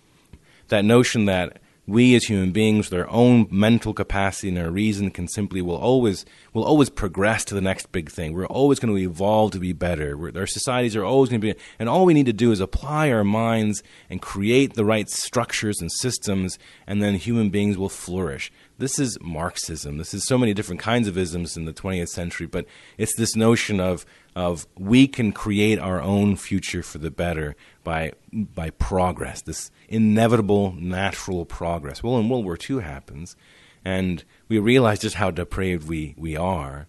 that 0.68 0.84
notion 0.84 1.24
that 1.24 1.60
we 1.88 2.14
as 2.14 2.26
human 2.26 2.52
beings, 2.52 2.88
with 2.88 3.00
our 3.00 3.10
own 3.10 3.48
mental 3.50 3.92
capacity 3.92 4.50
and 4.50 4.58
our 4.58 4.70
reason, 4.70 5.10
can 5.10 5.26
simply 5.26 5.60
will 5.60 5.74
always 5.74 6.24
will 6.52 6.64
always 6.64 6.90
progress 6.90 7.44
to 7.46 7.54
the 7.54 7.60
next 7.60 7.92
big 7.92 8.10
thing. 8.10 8.32
We're 8.32 8.46
always 8.46 8.78
going 8.78 8.94
to 8.94 9.00
evolve 9.00 9.52
to 9.52 9.60
be 9.60 9.72
better. 9.72 10.16
We're, 10.16 10.36
our 10.36 10.46
societies 10.46 10.96
are 10.96 11.04
always 11.04 11.30
going 11.30 11.40
to 11.40 11.54
be, 11.54 11.60
and 11.78 11.88
all 11.88 12.04
we 12.04 12.14
need 12.14 12.26
to 12.26 12.32
do 12.32 12.50
is 12.52 12.60
apply 12.60 13.10
our 13.10 13.24
minds 13.24 13.82
and 14.08 14.20
create 14.20 14.74
the 14.74 14.84
right 14.84 15.08
structures 15.08 15.80
and 15.80 15.90
systems, 15.92 16.58
and 16.86 17.02
then 17.02 17.14
human 17.14 17.50
beings 17.50 17.78
will 17.78 17.88
flourish. 17.88 18.50
This 18.78 18.98
is 18.98 19.18
Marxism. 19.20 19.98
This 19.98 20.14
is 20.14 20.26
so 20.26 20.38
many 20.38 20.54
different 20.54 20.80
kinds 20.80 21.06
of 21.06 21.18
isms 21.18 21.56
in 21.56 21.66
the 21.66 21.72
20th 21.72 22.08
century, 22.08 22.46
but 22.46 22.64
it's 22.96 23.14
this 23.16 23.36
notion 23.36 23.78
of 23.80 24.06
of 24.36 24.66
we 24.78 25.08
can 25.08 25.32
create 25.32 25.78
our 25.78 26.00
own 26.00 26.36
future 26.36 26.82
for 26.82 26.98
the 26.98 27.10
better 27.10 27.56
by 27.84 28.12
by 28.32 28.70
progress, 28.70 29.42
this 29.42 29.70
inevitable 29.88 30.72
natural 30.78 31.44
progress. 31.44 32.02
Well, 32.02 32.14
when 32.14 32.28
World 32.28 32.44
War 32.44 32.56
II 32.58 32.80
happens, 32.80 33.36
and 33.84 34.24
we 34.48 34.58
realize 34.58 35.00
just 35.00 35.16
how 35.16 35.30
depraved 35.30 35.88
we, 35.88 36.14
we 36.16 36.36
are. 36.36 36.86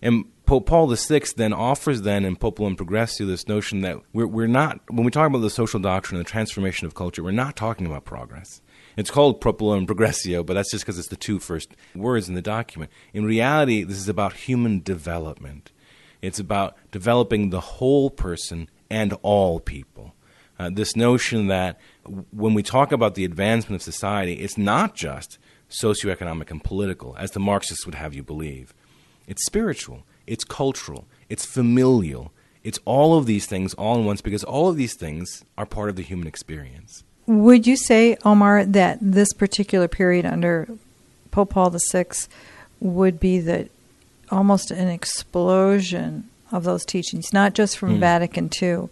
And 0.00 0.26
Pope 0.46 0.66
Paul 0.66 0.86
VI 0.94 1.22
then 1.36 1.52
offers 1.52 2.02
then 2.02 2.24
in 2.24 2.36
Populorum 2.36 2.76
Progressio 2.76 3.26
this 3.26 3.48
notion 3.48 3.82
that 3.82 3.98
we're, 4.12 4.26
we're 4.26 4.46
not, 4.46 4.80
when 4.88 5.04
we 5.04 5.10
talk 5.10 5.26
about 5.26 5.40
the 5.40 5.50
social 5.50 5.80
doctrine 5.80 6.16
and 6.16 6.24
the 6.24 6.30
transformation 6.30 6.86
of 6.86 6.94
culture, 6.94 7.22
we're 7.22 7.32
not 7.32 7.56
talking 7.56 7.86
about 7.86 8.04
progress. 8.04 8.62
It's 8.96 9.10
called 9.10 9.40
Populorum 9.40 9.86
Progressio, 9.86 10.44
but 10.44 10.54
that's 10.54 10.70
just 10.70 10.84
because 10.84 10.98
it's 10.98 11.08
the 11.08 11.16
two 11.16 11.38
first 11.38 11.76
words 11.94 12.28
in 12.28 12.34
the 12.34 12.42
document. 12.42 12.90
In 13.12 13.24
reality, 13.24 13.84
this 13.84 13.98
is 13.98 14.08
about 14.08 14.32
human 14.32 14.80
development. 14.80 15.70
It's 16.22 16.38
about 16.38 16.76
developing 16.90 17.50
the 17.50 17.60
whole 17.60 18.10
person 18.10 18.68
and 18.90 19.12
all 19.22 19.60
people. 19.60 20.14
Uh, 20.58 20.70
this 20.72 20.96
notion 20.96 21.46
that 21.46 21.78
when 22.32 22.54
we 22.54 22.62
talk 22.62 22.90
about 22.90 23.14
the 23.14 23.24
advancement 23.24 23.80
of 23.80 23.84
society, 23.84 24.34
it's 24.34 24.58
not 24.58 24.96
just 24.96 25.38
socioeconomic 25.70 26.50
and 26.50 26.62
political, 26.62 27.16
as 27.18 27.32
the 27.32 27.40
Marxists 27.40 27.86
would 27.86 27.94
have 27.94 28.14
you 28.14 28.22
believe. 28.22 28.74
It's 29.26 29.44
spiritual, 29.44 30.04
it's 30.26 30.44
cultural, 30.44 31.06
it's 31.28 31.44
familial. 31.44 32.32
It's 32.64 32.80
all 32.84 33.16
of 33.16 33.26
these 33.26 33.46
things 33.46 33.72
all 33.74 33.98
in 33.98 34.04
once 34.04 34.20
because 34.20 34.44
all 34.44 34.68
of 34.68 34.76
these 34.76 34.94
things 34.94 35.44
are 35.56 35.64
part 35.64 35.88
of 35.88 35.96
the 35.96 36.02
human 36.02 36.26
experience. 36.26 37.04
Would 37.26 37.66
you 37.66 37.76
say, 37.76 38.16
Omar, 38.24 38.64
that 38.64 38.98
this 39.00 39.32
particular 39.32 39.88
period 39.88 40.26
under 40.26 40.68
Pope 41.30 41.50
Paul 41.50 41.74
VI 41.92 42.06
would 42.80 43.20
be 43.20 43.38
the 43.38 43.68
almost 44.30 44.70
an 44.70 44.88
explosion 44.88 46.28
of 46.50 46.64
those 46.64 46.84
teachings, 46.84 47.32
not 47.32 47.54
just 47.54 47.76
from 47.76 47.96
mm. 47.96 48.00
Vatican 48.00 48.50
II, 48.60 48.88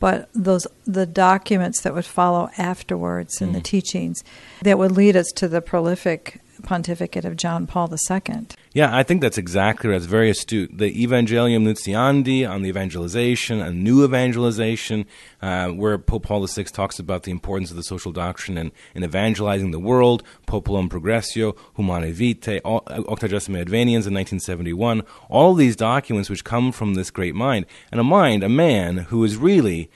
but 0.00 0.28
those 0.34 0.66
the 0.84 1.06
documents 1.06 1.80
that 1.80 1.94
would 1.94 2.04
follow 2.04 2.50
afterwards 2.58 3.40
and 3.40 3.50
mm. 3.50 3.54
the 3.54 3.60
teachings 3.60 4.22
that 4.62 4.78
would 4.78 4.92
lead 4.92 5.16
us 5.16 5.30
to 5.34 5.48
the 5.48 5.60
prolific 5.60 6.40
pontificate 6.62 7.24
of 7.24 7.36
John 7.36 7.66
Paul 7.66 7.90
II. 7.92 8.46
Yeah, 8.72 8.94
I 8.94 9.02
think 9.02 9.20
that's 9.20 9.38
exactly 9.38 9.90
right. 9.90 9.96
It's 9.96 10.06
very 10.06 10.30
astute. 10.30 10.76
The 10.76 10.90
Evangelium 10.90 11.64
Nuntiandi 11.64 12.48
on 12.48 12.62
the 12.62 12.68
evangelization, 12.68 13.60
a 13.60 13.72
new 13.72 14.04
evangelization, 14.04 15.06
uh, 15.40 15.68
where 15.68 15.98
Pope 15.98 16.24
Paul 16.24 16.46
VI 16.46 16.64
talks 16.64 16.98
about 16.98 17.22
the 17.22 17.30
importance 17.30 17.70
of 17.70 17.76
the 17.76 17.82
social 17.82 18.12
doctrine 18.12 18.58
and, 18.58 18.72
in 18.94 19.04
evangelizing 19.04 19.70
the 19.70 19.78
world, 19.78 20.22
Populorum 20.46 20.88
Progressio, 20.88 21.56
Humanae 21.76 22.12
Vitae, 22.12 22.60
Octogesima 22.60 23.64
Adveniens 23.64 24.06
in 24.06 24.14
1971, 24.14 25.02
all 25.28 25.54
these 25.54 25.76
documents 25.76 26.28
which 26.30 26.44
come 26.44 26.72
from 26.72 26.94
this 26.94 27.10
great 27.10 27.34
mind, 27.34 27.66
and 27.90 28.00
a 28.00 28.04
mind, 28.04 28.42
a 28.42 28.48
man 28.48 28.98
who 28.98 29.24
is 29.24 29.36
really 29.36 29.90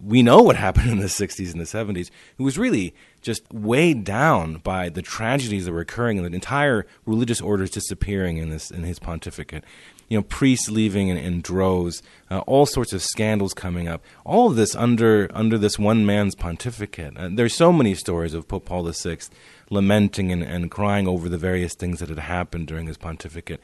we 0.00 0.22
know 0.22 0.42
what 0.42 0.56
happened 0.56 0.90
in 0.90 0.98
the 0.98 1.06
60s 1.06 1.52
and 1.52 1.60
the 1.60 1.64
70s, 1.64 2.10
who 2.38 2.44
was 2.44 2.58
really 2.58 2.94
just 3.26 3.42
weighed 3.52 4.04
down 4.04 4.54
by 4.58 4.88
the 4.88 5.02
tragedies 5.02 5.64
that 5.64 5.72
were 5.72 5.80
occurring 5.80 6.16
and 6.16 6.24
the 6.24 6.32
entire 6.32 6.86
religious 7.04 7.40
orders 7.40 7.70
disappearing 7.70 8.36
in 8.36 8.50
this 8.50 8.70
in 8.70 8.84
his 8.84 9.00
pontificate. 9.00 9.64
You 10.08 10.18
know, 10.18 10.22
priests 10.22 10.70
leaving 10.70 11.08
in, 11.08 11.16
in 11.16 11.40
droves, 11.40 12.04
uh, 12.30 12.38
all 12.46 12.66
sorts 12.66 12.92
of 12.92 13.02
scandals 13.02 13.52
coming 13.52 13.88
up. 13.88 14.00
All 14.24 14.48
of 14.48 14.54
this 14.54 14.76
under 14.76 15.28
under 15.34 15.58
this 15.58 15.76
one 15.76 16.06
man's 16.06 16.36
pontificate. 16.36 17.16
Uh, 17.16 17.28
there's 17.32 17.56
so 17.56 17.72
many 17.72 17.96
stories 17.96 18.32
of 18.32 18.46
Pope 18.46 18.64
Paul 18.64 18.84
VI 18.84 19.18
lamenting 19.70 20.30
and, 20.30 20.44
and 20.44 20.70
crying 20.70 21.08
over 21.08 21.28
the 21.28 21.36
various 21.36 21.74
things 21.74 21.98
that 21.98 22.08
had 22.08 22.20
happened 22.20 22.68
during 22.68 22.86
his 22.86 22.96
pontificate. 22.96 23.60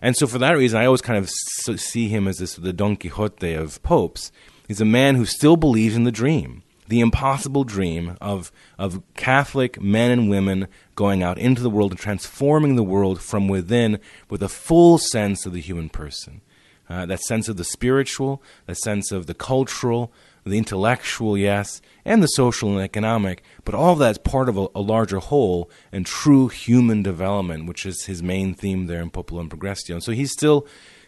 And 0.00 0.16
so, 0.16 0.26
for 0.26 0.38
that 0.38 0.56
reason, 0.56 0.80
I 0.80 0.86
always 0.86 1.02
kind 1.02 1.18
of 1.18 1.28
see 1.28 2.08
him 2.08 2.26
as 2.26 2.38
this 2.38 2.54
the 2.54 2.72
Don 2.72 2.96
Quixote 2.96 3.52
of 3.52 3.82
popes. 3.82 4.32
He's 4.66 4.80
a 4.80 4.86
man 4.86 5.16
who 5.16 5.26
still 5.26 5.58
believes 5.58 5.94
in 5.94 6.04
the 6.04 6.10
dream 6.10 6.62
the 6.92 7.00
impossible 7.00 7.64
dream 7.64 8.18
of, 8.20 8.52
of 8.78 9.02
Catholic 9.14 9.80
men 9.80 10.10
and 10.10 10.28
women 10.28 10.68
going 10.94 11.22
out 11.22 11.38
into 11.38 11.62
the 11.62 11.70
world 11.70 11.92
and 11.92 11.98
transforming 11.98 12.76
the 12.76 12.82
world 12.82 13.18
from 13.18 13.48
within 13.48 13.98
with 14.28 14.42
a 14.42 14.48
full 14.48 14.98
sense 14.98 15.46
of 15.46 15.54
the 15.54 15.60
human 15.62 15.88
person. 15.88 16.42
Uh, 16.90 17.06
that 17.06 17.20
sense 17.20 17.48
of 17.48 17.56
the 17.56 17.64
spiritual, 17.64 18.42
that 18.66 18.76
sense 18.76 19.10
of 19.10 19.24
the 19.24 19.32
cultural, 19.32 20.12
the 20.44 20.58
intellectual, 20.58 21.38
yes, 21.38 21.80
and 22.04 22.22
the 22.22 22.26
social 22.26 22.72
and 22.72 22.80
economic, 22.82 23.42
but 23.64 23.74
all 23.74 23.94
of 23.94 23.98
that 23.98 24.10
is 24.10 24.18
part 24.18 24.50
of 24.50 24.58
a, 24.58 24.66
a 24.74 24.82
larger 24.82 25.18
whole 25.18 25.70
and 25.92 26.04
true 26.04 26.48
human 26.48 27.02
development, 27.02 27.64
which 27.64 27.86
is 27.86 28.04
his 28.04 28.22
main 28.22 28.52
theme 28.52 28.84
there 28.84 29.00
in 29.00 29.10
Populorum 29.10 29.48
Progressio. 29.48 29.94
And 29.94 30.02
so 30.02 30.12
he's 30.12 30.32
still 30.32 30.66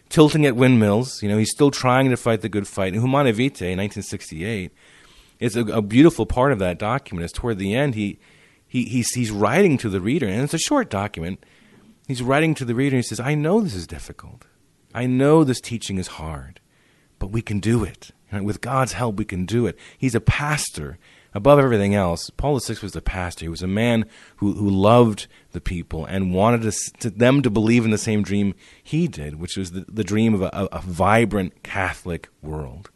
tilting 0.09 0.47
at 0.47 0.55
windmills, 0.55 1.21
you 1.21 1.29
know, 1.29 1.37
he's 1.37 1.51
still 1.51 1.69
trying 1.69 2.09
to 2.09 2.17
fight 2.17 2.41
the 2.41 2.49
good 2.49 2.67
fight. 2.67 2.95
In 2.95 3.01
Humanae 3.01 3.33
Vitae 3.33 3.71
in 3.71 3.77
1968, 3.77 4.71
it's 5.39 5.55
a, 5.55 5.65
a, 5.65 5.81
beautiful 5.81 6.25
part 6.25 6.51
of 6.51 6.59
that 6.59 6.79
document. 6.79 7.25
Is 7.25 7.31
toward 7.31 7.57
the 7.57 7.73
end 7.73 7.95
he, 7.95 8.19
he 8.67 8.85
he's 8.85 9.11
he's 9.13 9.31
writing 9.31 9.77
to 9.79 9.89
the 9.89 10.01
reader, 10.01 10.27
and 10.27 10.41
it's 10.41 10.53
a 10.53 10.59
short 10.59 10.89
document. 10.89 11.43
He's 12.07 12.21
writing 12.21 12.53
to 12.55 12.65
the 12.65 12.75
reader. 12.75 12.95
and 12.95 13.03
He 13.03 13.07
says, 13.07 13.19
"I 13.19 13.35
know 13.35 13.61
this 13.61 13.75
is 13.75 13.87
difficult. 13.87 14.45
I 14.93 15.05
know 15.05 15.43
this 15.43 15.59
teaching 15.59 15.97
is 15.97 16.07
hard, 16.07 16.59
but 17.19 17.31
we 17.31 17.41
can 17.41 17.59
do 17.59 17.83
it. 17.83 18.11
With 18.31 18.61
God's 18.61 18.93
help, 18.93 19.17
we 19.17 19.25
can 19.25 19.45
do 19.45 19.67
it." 19.67 19.77
He's 19.97 20.15
a 20.15 20.21
pastor. 20.21 20.97
Above 21.33 21.59
everything 21.59 21.93
else, 21.93 22.29
Paul 22.29 22.57
VI 22.59 22.75
was 22.81 22.95
a 22.95 23.01
pastor. 23.01 23.43
He 23.43 23.49
was 23.49 23.61
a 23.61 23.67
man 23.67 24.05
who, 24.37 24.53
who 24.53 24.69
loved 24.69 25.27
the 25.51 25.59
people 25.59 26.05
and 26.05 26.33
wanted 26.33 26.61
to, 26.61 26.71
to 26.99 27.09
them 27.09 27.41
to 27.41 27.49
believe 27.49 27.83
in 27.83 27.91
the 27.91 27.97
same 27.97 28.23
dream 28.23 28.55
he 28.81 29.09
did, 29.09 29.35
which 29.35 29.57
was 29.57 29.71
the, 29.71 29.83
the 29.89 30.05
dream 30.05 30.33
of 30.33 30.43
a, 30.43 30.69
a 30.71 30.79
vibrant 30.79 31.61
Catholic 31.61 32.29
world. 32.41 32.89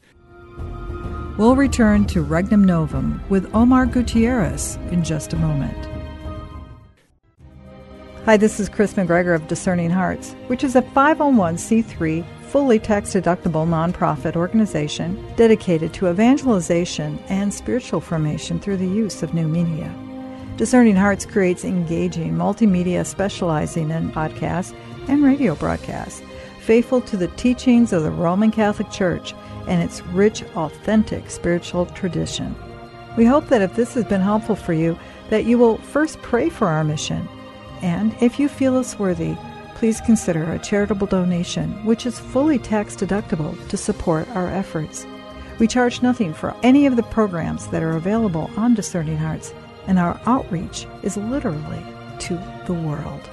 We'll 1.40 1.56
return 1.56 2.04
to 2.08 2.22
Regnum 2.22 2.66
Novum 2.66 3.24
with 3.30 3.50
Omar 3.56 3.86
Gutierrez 3.86 4.76
in 4.92 5.06
just 5.06 5.32
a 5.32 5.38
moment. 5.38 5.88
Hi, 8.26 8.36
this 8.36 8.60
is 8.60 8.68
Kris 8.68 8.96
McGregor 8.96 9.34
of 9.34 9.48
Discerning 9.48 9.90
Hearts, 9.90 10.34
which 10.48 10.66
is 10.66 10.76
a 10.76 10.82
501c3 10.82 12.26
fully 12.42 12.78
tax 12.78 13.14
deductible 13.14 13.66
nonprofit 13.66 14.36
organization 14.36 15.26
dedicated 15.38 15.94
to 15.94 16.10
evangelization 16.10 17.18
and 17.30 17.54
spiritual 17.54 18.02
formation 18.02 18.60
through 18.60 18.76
the 18.76 18.86
use 18.86 19.24
of 19.24 19.34
new 19.34 19.48
media. 19.48 19.96
Discerning 20.58 20.98
Hearts 20.98 21.26
creates 21.26 21.64
engaging 21.64 22.34
multimedia 22.34 23.06
specializing 23.06 23.92
in 23.92 24.12
podcasts 24.12 24.76
and 25.08 25.24
radio 25.24 25.56
broadcasts, 25.56 26.22
faithful 26.60 27.00
to 27.00 27.16
the 27.16 27.30
teachings 27.30 27.94
of 27.94 28.04
the 28.04 28.12
Roman 28.12 28.52
Catholic 28.52 28.92
Church 28.92 29.34
and 29.68 29.82
its 29.82 30.02
rich, 30.08 30.44
authentic 30.56 31.30
spiritual 31.30 31.86
tradition. 31.88 32.56
We 33.18 33.26
hope 33.26 33.48
that 33.48 33.62
if 33.62 33.76
this 33.76 33.94
has 33.96 34.06
been 34.06 34.22
helpful 34.22 34.56
for 34.56 34.74
you, 34.74 34.98
that 35.30 35.46
you 35.46 35.58
will 35.58 35.78
first 35.78 36.22
pray 36.22 36.50
for 36.50 36.68
our 36.68 36.84
mission. 36.84 37.28
And 37.82 38.16
if 38.22 38.40
you 38.40 38.48
feel 38.48 38.78
us 38.78 39.00
worthy, 39.00 39.36
please 39.76 40.02
consider 40.02 40.52
a 40.52 40.60
charitable 40.60 41.08
donation, 41.08 41.72
which 41.86 42.06
is 42.06 42.20
fully 42.20 42.60
tax 42.60 42.96
deductible 42.96 43.56
to 43.70 43.78
support 43.78 44.28
our 44.30 44.48
efforts. 44.48 45.06
We 45.58 45.68
charge 45.68 46.02
nothing 46.02 46.34
for 46.34 46.56
any 46.64 46.86
of 46.86 46.96
the 46.96 47.04
programs 47.04 47.68
that 47.68 47.84
are 47.84 47.96
available 47.96 48.50
on 48.58 48.74
Discerning 48.74 49.18
Hearts, 49.18 49.54
and 49.88 50.00
our 50.00 50.20
outreach 50.26 50.88
is 51.04 51.18
literally 51.18 51.84
to 52.20 52.36
the 52.66 52.74
world. 52.74 53.30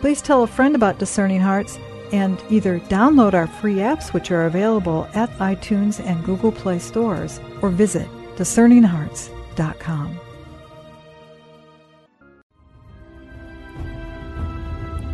Please 0.00 0.22
tell 0.22 0.42
a 0.42 0.46
friend 0.46 0.74
about 0.74 0.98
Discerning 0.98 1.40
Hearts 1.40 1.78
and 2.12 2.42
either 2.50 2.80
download 2.80 3.34
our 3.34 3.46
free 3.46 3.76
apps, 3.76 4.12
which 4.12 4.30
are 4.30 4.46
available 4.46 5.08
at 5.14 5.30
iTunes 5.38 6.04
and 6.04 6.24
Google 6.24 6.52
Play 6.52 6.78
stores, 6.78 7.40
or 7.62 7.70
visit 7.70 8.08
discerninghearts.com. 8.36 10.20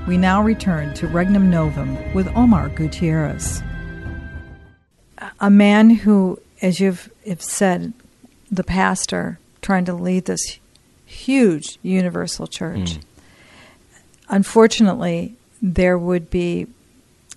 We 0.06 0.18
now 0.18 0.42
return 0.42 0.94
to 0.94 1.06
Regnum 1.06 1.48
Novum 1.48 2.12
with 2.12 2.26
Omar 2.34 2.68
Gutierrez. 2.70 3.62
A 5.40 5.48
man 5.48 5.90
who, 5.90 6.40
as 6.60 6.80
you've 6.80 7.08
said, 7.38 7.92
the 8.50 8.64
pastor 8.64 9.38
trying 9.60 9.84
to 9.84 9.94
lead 9.94 10.24
this 10.24 10.58
huge 11.06 11.78
universal 11.82 12.48
church. 12.48 12.96
Mm. 12.96 13.02
Unfortunately, 14.28 15.36
there 15.60 15.96
would 15.96 16.30
be 16.30 16.66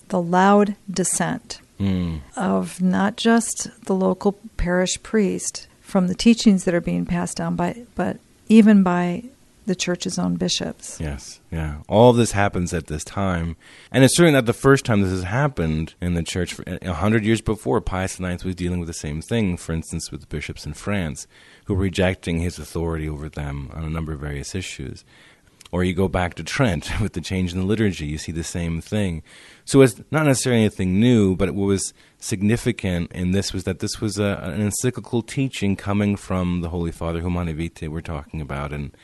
the 0.09 0.21
loud 0.21 0.75
dissent 0.89 1.59
mm. 1.79 2.21
of 2.35 2.81
not 2.81 3.17
just 3.17 3.69
the 3.85 3.95
local 3.95 4.33
parish 4.57 5.01
priest 5.03 5.67
from 5.81 6.07
the 6.07 6.15
teachings 6.15 6.63
that 6.63 6.73
are 6.73 6.81
being 6.81 7.05
passed 7.05 7.37
down 7.37 7.55
by 7.55 7.85
but 7.95 8.17
even 8.47 8.83
by 8.83 9.23
the 9.65 9.75
church's 9.75 10.19
own 10.19 10.35
bishops. 10.35 10.99
Yes, 10.99 11.39
yeah. 11.51 11.77
All 11.87 12.13
this 12.13 12.31
happens 12.31 12.73
at 12.73 12.87
this 12.87 13.03
time. 13.03 13.55
And 13.91 14.03
it's 14.03 14.15
certainly 14.15 14.33
not 14.33 14.45
the 14.45 14.53
first 14.53 14.85
time 14.85 15.01
this 15.01 15.11
has 15.11 15.23
happened 15.23 15.95
in 15.99 16.13
the 16.13 16.23
church. 16.23 16.55
A 16.67 16.93
hundred 16.93 17.25
years 17.25 17.41
before, 17.41 17.81
Pius 17.81 18.19
IX 18.19 18.43
was 18.43 18.55
dealing 18.55 18.79
with 18.79 18.87
the 18.87 18.93
same 18.93 19.21
thing, 19.21 19.57
for 19.57 19.73
instance, 19.73 20.11
with 20.11 20.21
the 20.21 20.27
bishops 20.27 20.65
in 20.65 20.73
France, 20.73 21.27
who 21.65 21.73
were 21.73 21.81
rejecting 21.81 22.39
his 22.39 22.59
authority 22.59 23.09
over 23.09 23.27
them 23.27 23.71
on 23.73 23.83
a 23.83 23.89
number 23.89 24.13
of 24.13 24.19
various 24.19 24.53
issues. 24.53 25.03
Or 25.75 25.83
you 25.83 25.93
go 25.93 26.07
back 26.07 26.35
to 26.35 26.43
Trent 26.45 26.89
with 27.01 27.11
the 27.11 27.19
change 27.19 27.51
in 27.51 27.59
the 27.59 27.65
liturgy, 27.65 28.05
you 28.05 28.17
see 28.17 28.31
the 28.31 28.45
same 28.45 28.79
thing. 28.79 29.23
So 29.65 29.81
it's 29.81 29.99
not 30.09 30.25
necessarily 30.25 30.61
anything 30.61 31.01
new, 31.01 31.35
but 31.35 31.51
what 31.51 31.65
was 31.65 31.93
significant 32.17 33.11
in 33.11 33.31
this 33.31 33.51
was 33.51 33.65
that 33.65 33.79
this 33.79 33.99
was 33.99 34.17
a, 34.17 34.39
an 34.41 34.61
encyclical 34.61 35.21
teaching 35.21 35.75
coming 35.75 36.15
from 36.15 36.61
the 36.61 36.69
Holy 36.69 36.93
Father, 36.93 37.19
Humanae 37.19 37.51
Vitae, 37.51 37.89
we're 37.89 37.99
talking 37.99 38.39
about, 38.39 38.71
and 38.71 38.95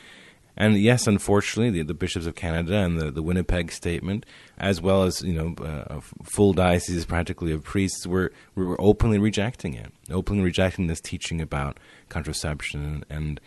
And 0.56 0.78
yes, 0.78 1.08
unfortunately, 1.08 1.72
the, 1.72 1.84
the 1.84 1.94
bishops 1.94 2.26
of 2.26 2.36
Canada 2.36 2.76
and 2.76 2.98
the, 2.98 3.12
the 3.12 3.22
Winnipeg 3.22 3.74
statement, 3.74 4.26
as 4.58 4.80
well 4.80 5.04
as 5.04 5.22
you 5.22 5.34
know, 5.34 5.56
uh, 5.62 6.00
full 6.24 6.54
dioceses 6.54 7.06
practically 7.06 7.52
of 7.52 7.64
priests, 7.64 8.08
were 8.08 8.32
were 8.56 8.80
openly 8.80 9.18
rejecting 9.18 9.74
it, 9.74 9.92
openly 10.10 10.42
rejecting 10.42 10.88
this 10.88 11.02
teaching 11.02 11.42
about 11.42 11.80
contraception 12.08 13.04
and 13.10 13.42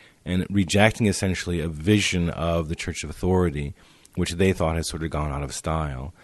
rejecting 0.51 1.07
essentially 1.07 1.61
a 1.61 1.69
vision 1.69 2.31
of 2.31 2.69
the 2.69 2.77
Church 2.77 3.05
of 3.05 3.11
authority, 3.11 3.75
which 4.15 4.33
they 4.33 4.53
thought 4.53 4.77
had 4.77 4.87
sort 4.87 5.03
of 5.03 5.11
gone 5.11 5.33
out 5.33 5.43
of 5.43 5.55
style. 5.55 6.15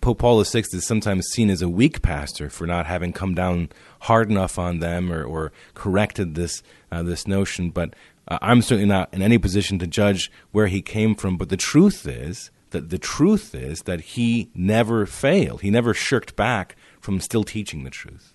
Pope 0.00 0.18
Paul 0.18 0.42
VI 0.42 0.64
is 0.72 0.86
sometimes 0.86 1.26
seen 1.28 1.48
as 1.48 1.62
a 1.62 1.68
weak 1.68 2.02
pastor 2.02 2.50
for 2.50 2.66
not 2.66 2.86
having 2.86 3.12
come 3.12 3.34
down 3.34 3.68
hard 4.00 4.30
enough 4.30 4.58
on 4.58 4.80
them 4.80 5.12
or, 5.12 5.22
or 5.24 5.52
corrected 5.74 6.34
this 6.34 6.62
uh, 6.90 7.02
this 7.02 7.26
notion. 7.26 7.70
But 7.70 7.94
uh, 8.28 8.38
I'm 8.42 8.62
certainly 8.62 8.88
not 8.88 9.12
in 9.12 9.22
any 9.22 9.38
position 9.38 9.78
to 9.78 9.86
judge 9.86 10.30
where 10.52 10.66
he 10.66 10.82
came 10.82 11.14
from, 11.14 11.36
but 11.36 11.48
the 11.48 11.56
truth 11.56 12.06
is 12.06 12.50
that 12.70 12.90
the 12.90 12.98
truth 12.98 13.54
is 13.54 13.82
that 13.82 14.00
he 14.00 14.50
never 14.54 15.06
failed. 15.06 15.62
He 15.62 15.70
never 15.70 15.94
shirked 15.94 16.36
back 16.36 16.76
from 17.00 17.20
still 17.20 17.44
teaching 17.44 17.84
the 17.84 17.90
truth. 17.90 18.32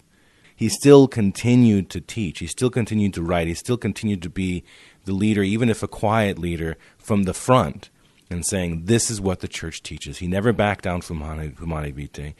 He 0.55 0.69
still 0.69 1.07
continued 1.07 1.89
to 1.89 1.99
teach. 1.99 2.39
He 2.39 2.47
still 2.47 2.69
continued 2.69 3.13
to 3.15 3.23
write. 3.23 3.47
He 3.47 3.55
still 3.55 3.77
continued 3.77 4.21
to 4.21 4.29
be 4.29 4.63
the 5.05 5.13
leader, 5.13 5.43
even 5.43 5.69
if 5.69 5.83
a 5.83 5.87
quiet 5.87 6.37
leader, 6.37 6.77
from 6.97 7.23
the 7.23 7.33
front 7.33 7.89
and 8.29 8.45
saying, 8.45 8.85
This 8.85 9.09
is 9.09 9.19
what 9.21 9.39
the 9.39 9.47
church 9.47 9.83
teaches. 9.83 10.19
He 10.19 10.27
never 10.27 10.53
backed 10.53 10.83
down 10.83 11.01
from 11.01 11.21
Humanae 11.21 11.91
Vitae. 11.91 12.35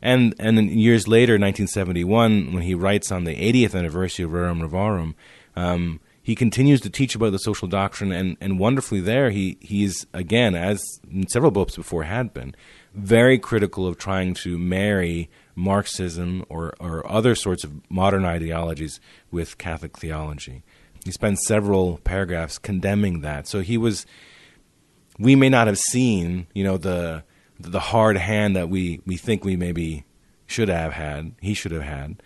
And, 0.00 0.34
and 0.38 0.58
years 0.68 1.06
later, 1.06 1.34
1971, 1.34 2.52
when 2.52 2.62
he 2.62 2.74
writes 2.74 3.12
on 3.12 3.24
the 3.24 3.36
80th 3.36 3.78
anniversary 3.78 4.24
of 4.24 4.32
Rerum 4.32 4.60
Novarum, 4.60 5.14
um, 5.54 6.00
he 6.22 6.34
continues 6.34 6.80
to 6.82 6.90
teach 6.90 7.14
about 7.14 7.32
the 7.32 7.38
social 7.38 7.66
doctrine, 7.66 8.12
and, 8.12 8.36
and 8.40 8.58
wonderfully 8.58 9.00
there, 9.00 9.30
he 9.30 9.56
he's 9.60 10.06
again, 10.12 10.54
as 10.54 10.80
several 11.28 11.50
books 11.50 11.76
before 11.76 12.04
had 12.04 12.32
been, 12.32 12.54
very 12.94 13.38
critical 13.38 13.86
of 13.86 13.98
trying 13.98 14.34
to 14.34 14.56
marry 14.56 15.28
Marxism 15.56 16.44
or, 16.48 16.74
or 16.78 17.08
other 17.10 17.34
sorts 17.34 17.64
of 17.64 17.72
modern 17.90 18.24
ideologies 18.24 19.00
with 19.30 19.58
Catholic 19.58 19.98
theology. 19.98 20.62
He 21.04 21.10
spends 21.10 21.46
several 21.46 21.98
paragraphs 21.98 22.58
condemning 22.58 23.20
that. 23.20 23.48
So 23.48 23.60
he 23.60 23.76
was. 23.76 24.06
We 25.18 25.36
may 25.36 25.50
not 25.50 25.66
have 25.66 25.78
seen, 25.78 26.46
you 26.54 26.64
know, 26.64 26.76
the 26.78 27.24
the 27.60 27.80
hard 27.80 28.16
hand 28.16 28.56
that 28.56 28.68
we, 28.68 29.00
we 29.06 29.16
think 29.16 29.44
we 29.44 29.56
maybe 29.56 30.04
should 30.46 30.68
have 30.68 30.92
had. 30.92 31.32
He 31.40 31.54
should 31.54 31.72
have 31.72 31.82
had 31.82 32.20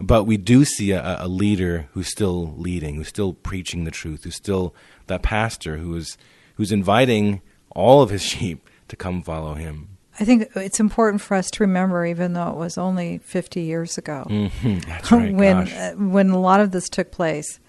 but 0.00 0.24
we 0.24 0.36
do 0.36 0.64
see 0.64 0.92
a, 0.92 1.18
a, 1.20 1.28
leader 1.28 1.88
who's 1.92 2.08
still 2.08 2.54
leading, 2.56 2.96
who's 2.96 3.08
still 3.08 3.34
preaching 3.34 3.84
the 3.84 3.90
truth, 3.90 4.24
who's 4.24 4.34
still 4.34 4.74
that 5.06 5.22
pastor 5.22 5.76
who 5.76 5.94
is 5.94 6.16
who's 6.54 6.72
inviting 6.72 7.42
all 7.70 8.02
of 8.02 8.10
his 8.10 8.22
sheep 8.30 8.68
to 8.88 8.96
come 8.96 9.22
follow 9.22 9.54
him. 9.54 9.88
I 10.18 10.24
think 10.24 10.50
it's 10.56 10.80
important 10.80 11.22
for 11.22 11.34
us 11.34 11.50
to 11.52 11.62
remember, 11.62 12.04
even 12.04 12.32
though 12.34 12.48
it 12.50 12.56
was 12.56 12.76
only 12.76 13.18
50 13.18 13.62
years 13.62 13.96
ago, 13.96 14.26
mm-hmm. 14.28 14.78
That's 14.80 15.12
right, 15.12 15.32
when 15.32 15.56
uh, 15.56 15.92
when 15.92 16.30
a 16.30 16.38
lot 16.38 16.60
of 16.60 16.72
this 16.72 16.88
took 16.88 17.10
place, 17.10 17.59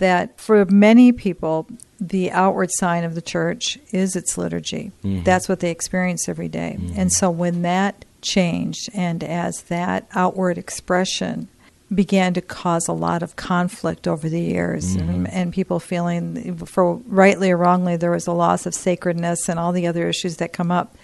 that 0.00 0.38
for 0.40 0.64
many 0.64 1.12
people, 1.12 1.66
the 2.00 2.30
outward 2.30 2.70
sign 2.72 3.04
of 3.04 3.14
the 3.14 3.22
church 3.22 3.78
is 3.92 4.16
its 4.16 4.36
liturgy. 4.36 4.90
Mm-hmm. 5.04 5.22
That's 5.24 5.48
what 5.48 5.60
they 5.60 5.70
experience 5.70 6.28
every 6.28 6.48
day. 6.48 6.76
Mm-hmm. 6.78 6.98
And 6.98 7.12
so 7.12 7.30
when 7.30 7.62
that 7.62 8.04
changed, 8.22 8.88
and 8.94 9.22
as 9.22 9.62
that 9.64 10.06
outward 10.14 10.58
expression 10.58 11.48
began 11.94 12.32
to 12.34 12.40
cause 12.40 12.88
a 12.88 12.92
lot 12.92 13.22
of 13.22 13.36
conflict 13.36 14.06
over 14.06 14.28
the 14.28 14.40
years 14.40 14.96
mm-hmm. 14.96 15.10
and, 15.10 15.28
and, 15.28 15.52
people 15.52 15.80
feeling 15.80 16.56
for 16.64 16.94
rightly 17.06 17.50
or 17.50 17.56
wrongly 17.56 17.96
there 17.96 18.12
was 18.12 18.28
a 18.28 18.32
loss 18.32 18.64
of 18.64 18.72
sacredness 18.72 19.48
and 19.48 19.58
all 19.58 19.72
the 19.72 19.88
other 19.88 20.08
issues 20.08 20.36
that 20.36 20.52
come 20.52 20.70
up 20.70 20.96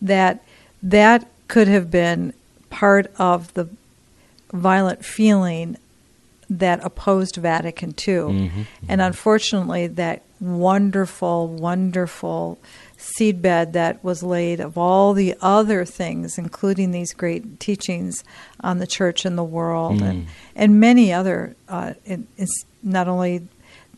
that 0.00 0.42
that 0.82 1.28
could 1.46 1.68
have 1.68 1.90
been 1.90 2.32
part 2.70 3.12
of 3.18 3.52
the 3.52 3.68
violent 4.50 5.04
feeling 5.04 5.76
that 6.58 6.84
opposed 6.84 7.36
Vatican 7.36 7.90
II 7.90 8.14
mm-hmm. 8.14 8.62
and 8.88 9.00
unfortunately 9.00 9.86
that 9.86 10.22
wonderful 10.40 11.48
wonderful 11.48 12.58
seedbed 13.04 13.72
that 13.72 14.02
was 14.02 14.22
laid 14.22 14.60
of 14.60 14.78
all 14.78 15.12
the 15.12 15.34
other 15.40 15.84
things, 15.84 16.38
including 16.38 16.90
these 16.90 17.12
great 17.12 17.60
teachings 17.60 18.24
on 18.60 18.78
the 18.78 18.86
church 18.86 19.24
and 19.24 19.36
the 19.36 19.44
world, 19.44 20.00
mm. 20.00 20.02
and 20.02 20.26
and 20.56 20.80
many 20.80 21.12
other. 21.12 21.54
Uh, 21.68 21.94
it, 22.04 22.20
it's 22.36 22.64
not 22.82 23.08
only 23.08 23.46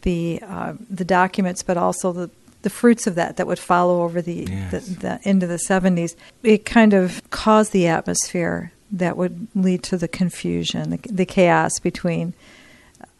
the 0.03 0.41
uh, 0.47 0.75
the 0.91 1.05
documents, 1.05 1.63
but 1.63 1.77
also 1.77 2.13
the 2.13 2.31
the 2.63 2.71
fruits 2.71 3.07
of 3.07 3.15
that 3.15 3.37
that 3.37 3.47
would 3.47 3.61
follow 3.61 4.03
over 4.03 4.21
the, 4.21 4.49
yes. 4.51 4.71
the, 4.73 4.95
the 4.95 5.21
into 5.23 5.47
the 5.47 5.61
70s. 5.69 6.17
It 6.43 6.65
kind 6.65 6.95
of 6.95 7.23
caused 7.31 7.71
the 7.71 7.87
atmosphere 7.87 8.73
that 8.91 9.17
would 9.17 9.49
lead 9.55 9.83
to 9.85 9.97
the 9.97 10.09
confusion, 10.09 10.91
the, 10.91 10.99
the 11.11 11.27
chaos 11.27 11.79
between 11.81 12.35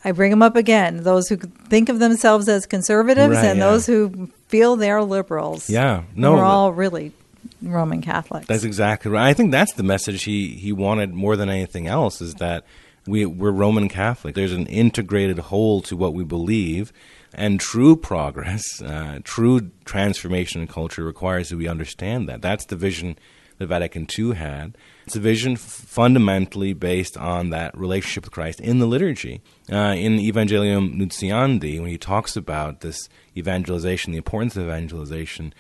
I 0.05 0.13
bring 0.13 0.31
them 0.31 0.43
up 0.43 0.55
again. 0.55 1.03
Those 1.03 1.29
who 1.29 1.37
think 1.37 1.89
of 1.89 1.99
themselves 1.99 2.49
as 2.49 2.65
conservatives 2.65 3.35
right, 3.35 3.45
and 3.45 3.59
yeah. 3.59 3.67
those 3.67 3.87
who 3.87 4.31
feel 4.47 4.77
they're 4.77 5.03
liberals. 5.03 5.69
Yeah, 5.69 6.05
no, 6.15 6.35
we're 6.35 6.45
all 6.45 6.73
really 6.73 7.13
Roman 7.61 8.03
Catholics. 8.03 8.47
That's 8.47 8.63
exactly 8.63 9.11
right. 9.11 9.27
I 9.27 9.35
think 9.35 9.51
that's 9.51 9.73
the 9.73 9.83
message 9.83 10.23
he 10.23 10.51
he 10.51 10.73
wanted 10.73 11.13
more 11.13 11.35
than 11.35 11.49
anything 11.49 11.89
else 11.89 12.21
is 12.21 12.35
that 12.35 12.65
we 13.07 13.27
we're 13.27 13.51
Roman 13.51 13.89
Catholic. 13.89 14.37
There's 14.37 14.53
an 14.53 14.67
integrated 14.67 15.39
whole 15.39 15.81
to 15.83 15.97
what 15.97 16.15
we 16.15 16.23
believe, 16.23 16.93
and 17.35 17.59
true 17.59 17.97
progress, 17.97 18.63
uh, 18.83 19.19
true 19.25 19.73
transformation 19.85 20.61
in 20.61 20.69
culture 20.69 21.03
requires 21.03 21.49
that 21.49 21.57
we 21.57 21.67
understand 21.67 22.29
that. 22.29 22.43
That's 22.43 22.67
the 22.67 22.77
vision 22.77 23.19
that 23.59 23.67
Vatican 23.67 24.07
II 24.17 24.35
had. 24.35 24.77
It's 25.07 25.15
a 25.15 25.21
vision 25.21 25.55
fundamentally 25.55 26.73
based 26.73 27.17
on 27.17 27.51
that 27.51 27.79
relationship 27.79 28.25
with 28.25 28.33
Christ 28.33 28.61
in 28.61 28.81
the 28.81 28.87
liturgy. 28.87 29.41
Uh, 29.71 29.95
in 29.97 30.19
Evangelium 30.19 30.97
Nuntiandi, 30.97 31.81
when 31.81 31.91
he 31.91 31.97
talks 31.97 32.37
about 32.37 32.81
this 32.81 33.09
evangelization, 33.37 34.11
the 34.11 34.19
importance 34.19 34.57
of 34.57 34.65
evangelization, 34.65 35.55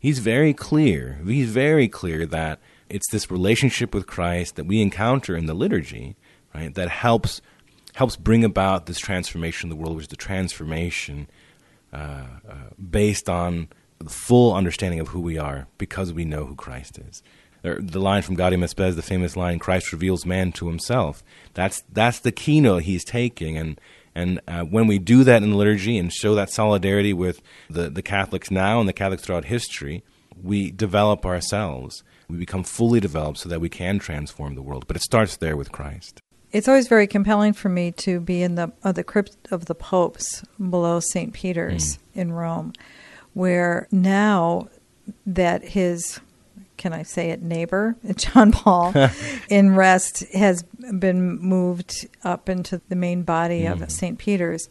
he's 0.00 0.18
very 0.18 0.52
clear. 0.52 1.20
He's 1.24 1.50
very 1.50 1.86
clear 1.86 2.26
that 2.26 2.58
it's 2.88 3.08
this 3.12 3.30
relationship 3.30 3.94
with 3.94 4.08
Christ 4.08 4.56
that 4.56 4.64
we 4.64 4.82
encounter 4.82 5.36
in 5.36 5.46
the 5.46 5.54
liturgy, 5.54 6.16
right, 6.52 6.74
that 6.74 6.88
helps 6.88 7.40
helps 7.94 8.16
bring 8.16 8.44
about 8.44 8.86
this 8.86 8.98
transformation 8.98 9.70
of 9.70 9.76
the 9.76 9.82
world, 9.82 9.96
which 9.96 10.04
is 10.04 10.08
the 10.08 10.16
transformation 10.16 11.28
uh, 11.92 12.24
uh, 12.48 12.54
based 12.90 13.28
on 13.28 13.68
the 13.98 14.10
full 14.10 14.54
understanding 14.54 15.00
of 15.00 15.08
who 15.08 15.20
we 15.20 15.38
are 15.38 15.66
because 15.78 16.12
we 16.12 16.24
know 16.24 16.46
who 16.46 16.54
Christ 16.54 16.98
is. 16.98 17.22
The 17.62 18.00
line 18.00 18.22
from 18.22 18.36
Gaudium 18.36 18.62
et 18.62 18.70
Spes, 18.70 18.94
the 18.94 19.02
famous 19.02 19.36
line, 19.36 19.58
"Christ 19.58 19.92
reveals 19.92 20.24
man 20.24 20.52
to 20.52 20.68
himself." 20.68 21.22
That's 21.54 21.82
that's 21.92 22.20
the 22.20 22.32
keynote 22.32 22.84
he's 22.84 23.04
taking, 23.04 23.56
and 23.56 23.80
and 24.14 24.40
uh, 24.46 24.62
when 24.62 24.86
we 24.86 24.98
do 24.98 25.24
that 25.24 25.42
in 25.42 25.56
liturgy 25.56 25.98
and 25.98 26.12
show 26.12 26.34
that 26.34 26.50
solidarity 26.50 27.12
with 27.12 27.42
the 27.68 27.90
the 27.90 28.02
Catholics 28.02 28.50
now 28.50 28.80
and 28.80 28.88
the 28.88 28.92
Catholics 28.92 29.24
throughout 29.24 29.46
history, 29.46 30.04
we 30.40 30.70
develop 30.70 31.26
ourselves. 31.26 32.04
We 32.28 32.36
become 32.36 32.62
fully 32.62 33.00
developed 33.00 33.38
so 33.38 33.48
that 33.48 33.60
we 33.60 33.68
can 33.68 33.98
transform 33.98 34.54
the 34.54 34.62
world. 34.62 34.86
But 34.86 34.96
it 34.96 35.02
starts 35.02 35.36
there 35.36 35.56
with 35.56 35.72
Christ. 35.72 36.20
It's 36.52 36.68
always 36.68 36.88
very 36.88 37.06
compelling 37.06 37.54
for 37.54 37.68
me 37.68 37.90
to 37.92 38.20
be 38.20 38.42
in 38.42 38.54
the 38.54 38.72
uh, 38.84 38.92
the 38.92 39.04
crypt 39.04 39.36
of 39.50 39.64
the 39.64 39.74
popes 39.74 40.44
below 40.58 41.00
St. 41.00 41.32
Peter's 41.32 41.96
mm. 41.96 41.98
in 42.14 42.32
Rome 42.32 42.72
where 43.38 43.86
now 43.92 44.68
that 45.24 45.62
his 45.62 46.20
can 46.78 46.92
I 46.92 47.02
say 47.02 47.30
it, 47.30 47.42
neighbor, 47.42 47.96
John 48.16 48.52
Paul, 48.52 48.94
in 49.50 49.74
rest 49.74 50.24
has 50.32 50.62
been 50.62 51.38
moved 51.38 52.08
up 52.24 52.48
into 52.48 52.80
the 52.88 52.96
main 52.96 53.22
body 53.22 53.62
mm. 53.62 53.72
of 53.72 53.90
St. 53.90 54.18
Peter's, 54.18 54.68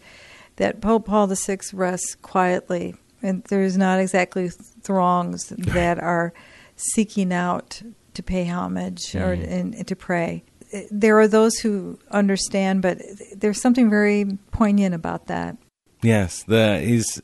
that 0.56 0.82
Pope 0.82 1.06
Paul 1.06 1.28
VI 1.28 1.60
rests 1.74 2.16
quietly. 2.16 2.96
And 3.22 3.44
there's 3.46 3.78
not 3.78 4.00
exactly 4.00 4.50
throngs 4.82 5.50
that 5.58 6.00
are 6.00 6.34
seeking 6.76 7.34
out 7.34 7.82
to 8.14 8.24
pay 8.24 8.46
homage 8.46 9.12
mm. 9.12 9.22
or 9.22 9.34
and, 9.34 9.88
to 9.88 9.96
pray. 9.96 10.44
There 10.92 11.20
are 11.20 11.28
those 11.28 11.58
who 11.60 11.98
understand, 12.12 12.82
but 12.82 12.98
there's 13.36 13.62
something 13.62 13.90
very 13.90 14.26
poignant 14.52 14.96
about 14.96 15.28
that. 15.28 15.58
Yes, 16.02 16.44
the 16.44 16.80
he's 16.80 17.22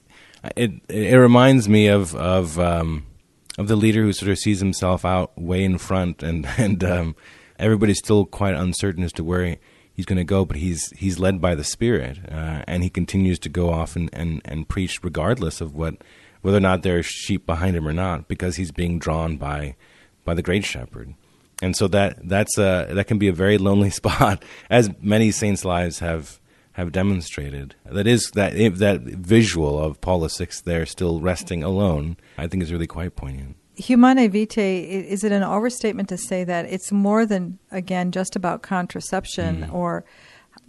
it 0.55 0.71
it 0.89 1.17
reminds 1.17 1.67
me 1.67 1.87
of 1.87 2.15
of 2.15 2.57
um, 2.59 3.05
of 3.57 3.67
the 3.67 3.75
leader 3.75 4.01
who 4.01 4.13
sort 4.13 4.31
of 4.31 4.39
sees 4.39 4.59
himself 4.59 5.05
out 5.05 5.39
way 5.39 5.63
in 5.63 5.77
front, 5.77 6.23
and 6.23 6.45
and 6.57 6.83
um, 6.83 7.15
everybody's 7.59 7.99
still 7.99 8.25
quite 8.25 8.55
uncertain 8.55 9.03
as 9.03 9.13
to 9.13 9.23
where 9.23 9.57
he's 9.93 10.05
going 10.05 10.17
to 10.17 10.23
go, 10.23 10.45
but 10.45 10.57
he's 10.57 10.89
he's 10.97 11.19
led 11.19 11.39
by 11.39 11.55
the 11.55 11.63
Spirit, 11.63 12.19
uh, 12.29 12.63
and 12.67 12.83
he 12.83 12.89
continues 12.89 13.39
to 13.39 13.49
go 13.49 13.69
off 13.71 13.95
and, 13.95 14.09
and, 14.13 14.41
and 14.45 14.67
preach 14.67 15.03
regardless 15.03 15.61
of 15.61 15.75
what 15.75 15.95
whether 16.41 16.57
or 16.57 16.61
not 16.61 16.83
there 16.83 16.97
are 16.97 17.03
sheep 17.03 17.45
behind 17.45 17.75
him 17.75 17.87
or 17.87 17.93
not, 17.93 18.27
because 18.27 18.57
he's 18.57 18.71
being 18.71 18.99
drawn 18.99 19.37
by 19.37 19.75
by 20.25 20.33
the 20.33 20.41
Great 20.41 20.65
Shepherd. 20.65 21.13
And 21.61 21.75
so 21.75 21.87
that 21.89 22.27
that's 22.27 22.57
a 22.57 22.87
that 22.91 23.07
can 23.07 23.17
be 23.17 23.27
a 23.27 23.33
very 23.33 23.57
lonely 23.57 23.89
spot, 24.01 24.43
as 24.69 24.89
many 25.01 25.31
saints' 25.31 25.63
lives 25.63 25.99
have 25.99 26.39
have 26.73 26.91
demonstrated. 26.91 27.75
That 27.85 28.07
is 28.07 28.31
that 28.31 28.53
that 28.77 29.01
visual 29.01 29.79
of 29.79 30.01
Paul 30.01 30.27
VI 30.27 30.47
there 30.65 30.85
still 30.85 31.19
resting 31.21 31.63
alone. 31.63 32.17
I 32.37 32.47
think 32.47 32.63
is 32.63 32.71
really 32.71 32.87
quite 32.87 33.15
poignant. 33.15 33.57
Humanae 33.75 34.27
Vitae, 34.27 34.83
is 34.83 35.23
it 35.23 35.31
an 35.31 35.43
overstatement 35.43 36.09
to 36.09 36.17
say 36.17 36.43
that 36.43 36.65
it's 36.65 36.91
more 36.91 37.25
than, 37.25 37.57
again, 37.71 38.11
just 38.11 38.35
about 38.35 38.61
contraception 38.61 39.63
mm. 39.63 39.73
or 39.73 40.05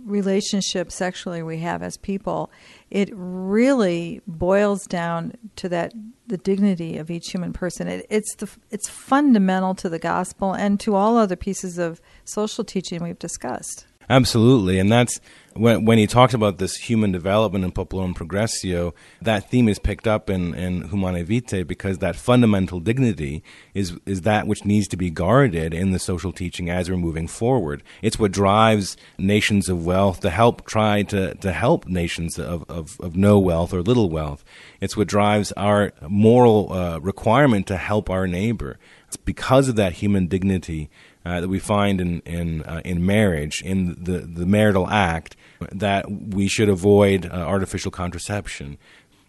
relationship 0.06 0.90
sexually 0.90 1.42
we 1.42 1.58
have 1.58 1.82
as 1.82 1.98
people? 1.98 2.50
It 2.90 3.10
really 3.12 4.22
boils 4.26 4.86
down 4.86 5.34
to 5.56 5.68
that 5.68 5.92
the 6.26 6.38
dignity 6.38 6.96
of 6.96 7.10
each 7.10 7.30
human 7.30 7.52
person. 7.52 7.88
It, 7.88 8.06
it's 8.08 8.34
the 8.36 8.48
it's 8.70 8.88
fundamental 8.88 9.74
to 9.76 9.90
the 9.90 9.98
gospel 9.98 10.54
and 10.54 10.80
to 10.80 10.94
all 10.94 11.18
other 11.18 11.36
pieces 11.36 11.76
of 11.76 12.00
social 12.24 12.64
teaching 12.64 13.02
we've 13.02 13.18
discussed. 13.18 13.86
Absolutely, 14.08 14.78
and 14.78 14.90
that's 14.90 15.20
when 15.54 15.84
when 15.84 15.98
he 15.98 16.06
talks 16.06 16.34
about 16.34 16.58
this 16.58 16.76
human 16.76 17.12
development 17.12 17.64
in 17.64 17.72
Populorum 17.72 18.14
Progressio. 18.14 18.92
That 19.22 19.50
theme 19.50 19.68
is 19.68 19.78
picked 19.78 20.06
up 20.06 20.28
in 20.28 20.54
in 20.54 20.88
Humanae 20.88 21.22
Vitae 21.22 21.62
because 21.62 21.98
that 21.98 22.16
fundamental 22.16 22.80
dignity 22.80 23.42
is 23.72 23.96
is 24.04 24.22
that 24.22 24.46
which 24.46 24.64
needs 24.64 24.88
to 24.88 24.96
be 24.96 25.10
guarded 25.10 25.72
in 25.72 25.92
the 25.92 25.98
social 25.98 26.32
teaching 26.32 26.68
as 26.68 26.90
we're 26.90 26.96
moving 26.96 27.28
forward. 27.28 27.82
It's 28.02 28.18
what 28.18 28.32
drives 28.32 28.96
nations 29.16 29.68
of 29.68 29.86
wealth 29.86 30.20
to 30.20 30.30
help 30.30 30.66
try 30.66 31.02
to 31.04 31.34
to 31.34 31.52
help 31.52 31.86
nations 31.86 32.38
of 32.38 32.64
of, 32.68 33.00
of 33.00 33.16
no 33.16 33.38
wealth 33.38 33.72
or 33.72 33.82
little 33.82 34.10
wealth. 34.10 34.44
It's 34.80 34.96
what 34.96 35.08
drives 35.08 35.52
our 35.52 35.92
moral 36.08 36.72
uh, 36.72 36.98
requirement 36.98 37.66
to 37.68 37.76
help 37.76 38.10
our 38.10 38.26
neighbor. 38.26 38.78
It's 39.06 39.16
because 39.16 39.68
of 39.68 39.76
that 39.76 39.94
human 39.94 40.26
dignity 40.26 40.90
uh, 41.24 41.40
that 41.40 41.48
we 41.48 41.58
find 41.58 42.00
in 42.00 42.20
in 42.20 42.62
uh, 42.62 42.80
in 42.84 43.04
marriage, 43.04 43.62
in 43.62 43.96
the 44.02 44.18
the 44.20 44.46
marital 44.46 44.88
act, 44.88 45.36
that 45.72 46.10
we 46.10 46.48
should 46.48 46.68
avoid 46.68 47.26
uh, 47.26 47.30
artificial 47.30 47.90
contraception. 47.90 48.78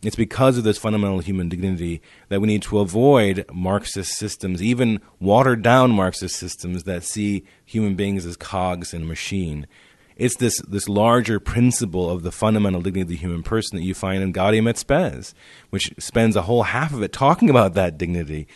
It's 0.03 0.15
because 0.15 0.57
of 0.57 0.63
this 0.63 0.77
fundamental 0.77 1.19
human 1.19 1.49
dignity 1.49 1.99
that 2.29 2.39
we 2.39 2.47
need 2.47 2.61
to 2.63 2.79
avoid 2.79 3.43
Marxist 3.51 4.17
systems, 4.17 4.61
even 4.61 5.01
watered 5.19 5.63
down 5.63 5.91
Marxist 5.91 6.35
systems 6.35 6.83
that 6.83 7.03
see 7.03 7.43
human 7.65 7.95
beings 7.95 8.25
as 8.25 8.37
cogs 8.37 8.93
in 8.93 9.01
a 9.01 9.05
machine. 9.05 9.65
It's 10.15 10.37
this, 10.37 10.61
this 10.61 10.87
larger 10.87 11.39
principle 11.39 12.09
of 12.09 12.23
the 12.23 12.31
fundamental 12.31 12.81
dignity 12.81 13.01
of 13.01 13.07
the 13.09 13.15
human 13.17 13.43
person 13.43 13.77
that 13.77 13.83
you 13.83 13.93
find 13.93 14.23
in 14.23 14.31
Gaudium 14.31 14.67
et 14.67 14.77
Spes, 14.77 15.33
which 15.71 15.91
spends 15.97 16.35
a 16.35 16.43
whole 16.43 16.63
half 16.63 16.93
of 16.93 17.01
it 17.01 17.11
talking 17.11 17.49
about 17.49 17.73
that 17.73 17.97
dignity 17.97 18.47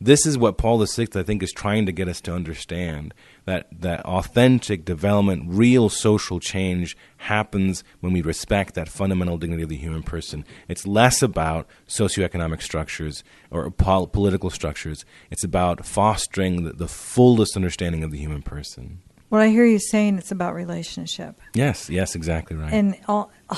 this 0.00 0.26
is 0.26 0.36
what 0.36 0.58
Paul 0.58 0.84
VI, 0.84 1.06
I 1.14 1.22
think, 1.22 1.42
is 1.42 1.52
trying 1.52 1.86
to 1.86 1.92
get 1.92 2.08
us 2.08 2.20
to 2.22 2.34
understand 2.34 3.14
that, 3.46 3.68
that 3.72 4.04
authentic 4.04 4.84
development, 4.84 5.44
real 5.46 5.88
social 5.88 6.38
change 6.38 6.96
happens 7.18 7.82
when 8.00 8.12
we 8.12 8.20
respect 8.20 8.74
that 8.74 8.88
fundamental 8.88 9.38
dignity 9.38 9.62
of 9.62 9.68
the 9.68 9.76
human 9.76 10.02
person. 10.02 10.44
It's 10.68 10.86
less 10.86 11.22
about 11.22 11.66
socioeconomic 11.88 12.62
structures 12.62 13.24
or 13.50 13.70
pol- 13.70 14.06
political 14.06 14.50
structures, 14.50 15.04
it's 15.30 15.44
about 15.44 15.86
fostering 15.86 16.64
the, 16.64 16.72
the 16.72 16.88
fullest 16.88 17.56
understanding 17.56 18.02
of 18.02 18.10
the 18.10 18.18
human 18.18 18.42
person. 18.42 19.00
What 19.28 19.40
I 19.40 19.48
hear 19.48 19.66
you 19.66 19.80
saying, 19.80 20.18
it's 20.18 20.30
about 20.30 20.54
relationship. 20.54 21.40
Yes, 21.54 21.90
yes, 21.90 22.14
exactly 22.14 22.56
right. 22.56 22.72
And 22.72 22.96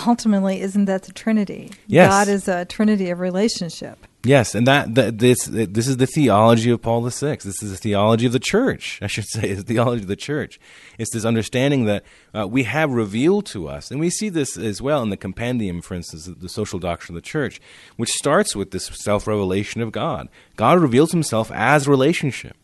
ultimately, 0.06 0.62
isn't 0.62 0.86
that 0.86 1.02
the 1.02 1.12
Trinity? 1.12 1.72
Yes. 1.86 2.10
God 2.10 2.28
is 2.28 2.48
a 2.48 2.64
Trinity 2.64 3.10
of 3.10 3.20
relationship. 3.20 4.06
Yes, 4.24 4.56
and 4.56 4.66
that, 4.66 4.96
that 4.96 5.18
this 5.18 5.44
this 5.44 5.86
is 5.86 5.96
the 5.96 6.06
theology 6.06 6.70
of 6.70 6.82
Paul 6.82 7.02
the 7.02 7.10
VI. 7.10 7.36
This 7.36 7.62
is 7.62 7.70
the 7.70 7.76
theology 7.76 8.26
of 8.26 8.32
the 8.32 8.40
church. 8.40 8.98
I 9.02 9.06
should 9.06 9.26
say, 9.26 9.48
it's 9.48 9.62
the 9.62 9.74
theology 9.74 10.02
of 10.02 10.08
the 10.08 10.16
church. 10.16 10.58
It's 10.98 11.12
this 11.12 11.24
understanding 11.24 11.84
that 11.84 12.04
uh, 12.34 12.48
we 12.48 12.64
have 12.64 12.90
revealed 12.90 13.46
to 13.46 13.68
us, 13.68 13.92
and 13.92 14.00
we 14.00 14.10
see 14.10 14.28
this 14.28 14.58
as 14.58 14.82
well 14.82 15.02
in 15.04 15.10
the 15.10 15.16
compendium, 15.16 15.80
for 15.82 15.94
instance, 15.94 16.26
the 16.26 16.48
social 16.48 16.80
doctrine 16.80 17.16
of 17.16 17.22
the 17.22 17.28
church, 17.28 17.60
which 17.96 18.10
starts 18.10 18.56
with 18.56 18.72
this 18.72 18.86
self 18.86 19.28
revelation 19.28 19.80
of 19.80 19.92
God. 19.92 20.28
God 20.56 20.80
reveals 20.80 21.12
Himself 21.12 21.52
as 21.52 21.86
relationship 21.86 22.56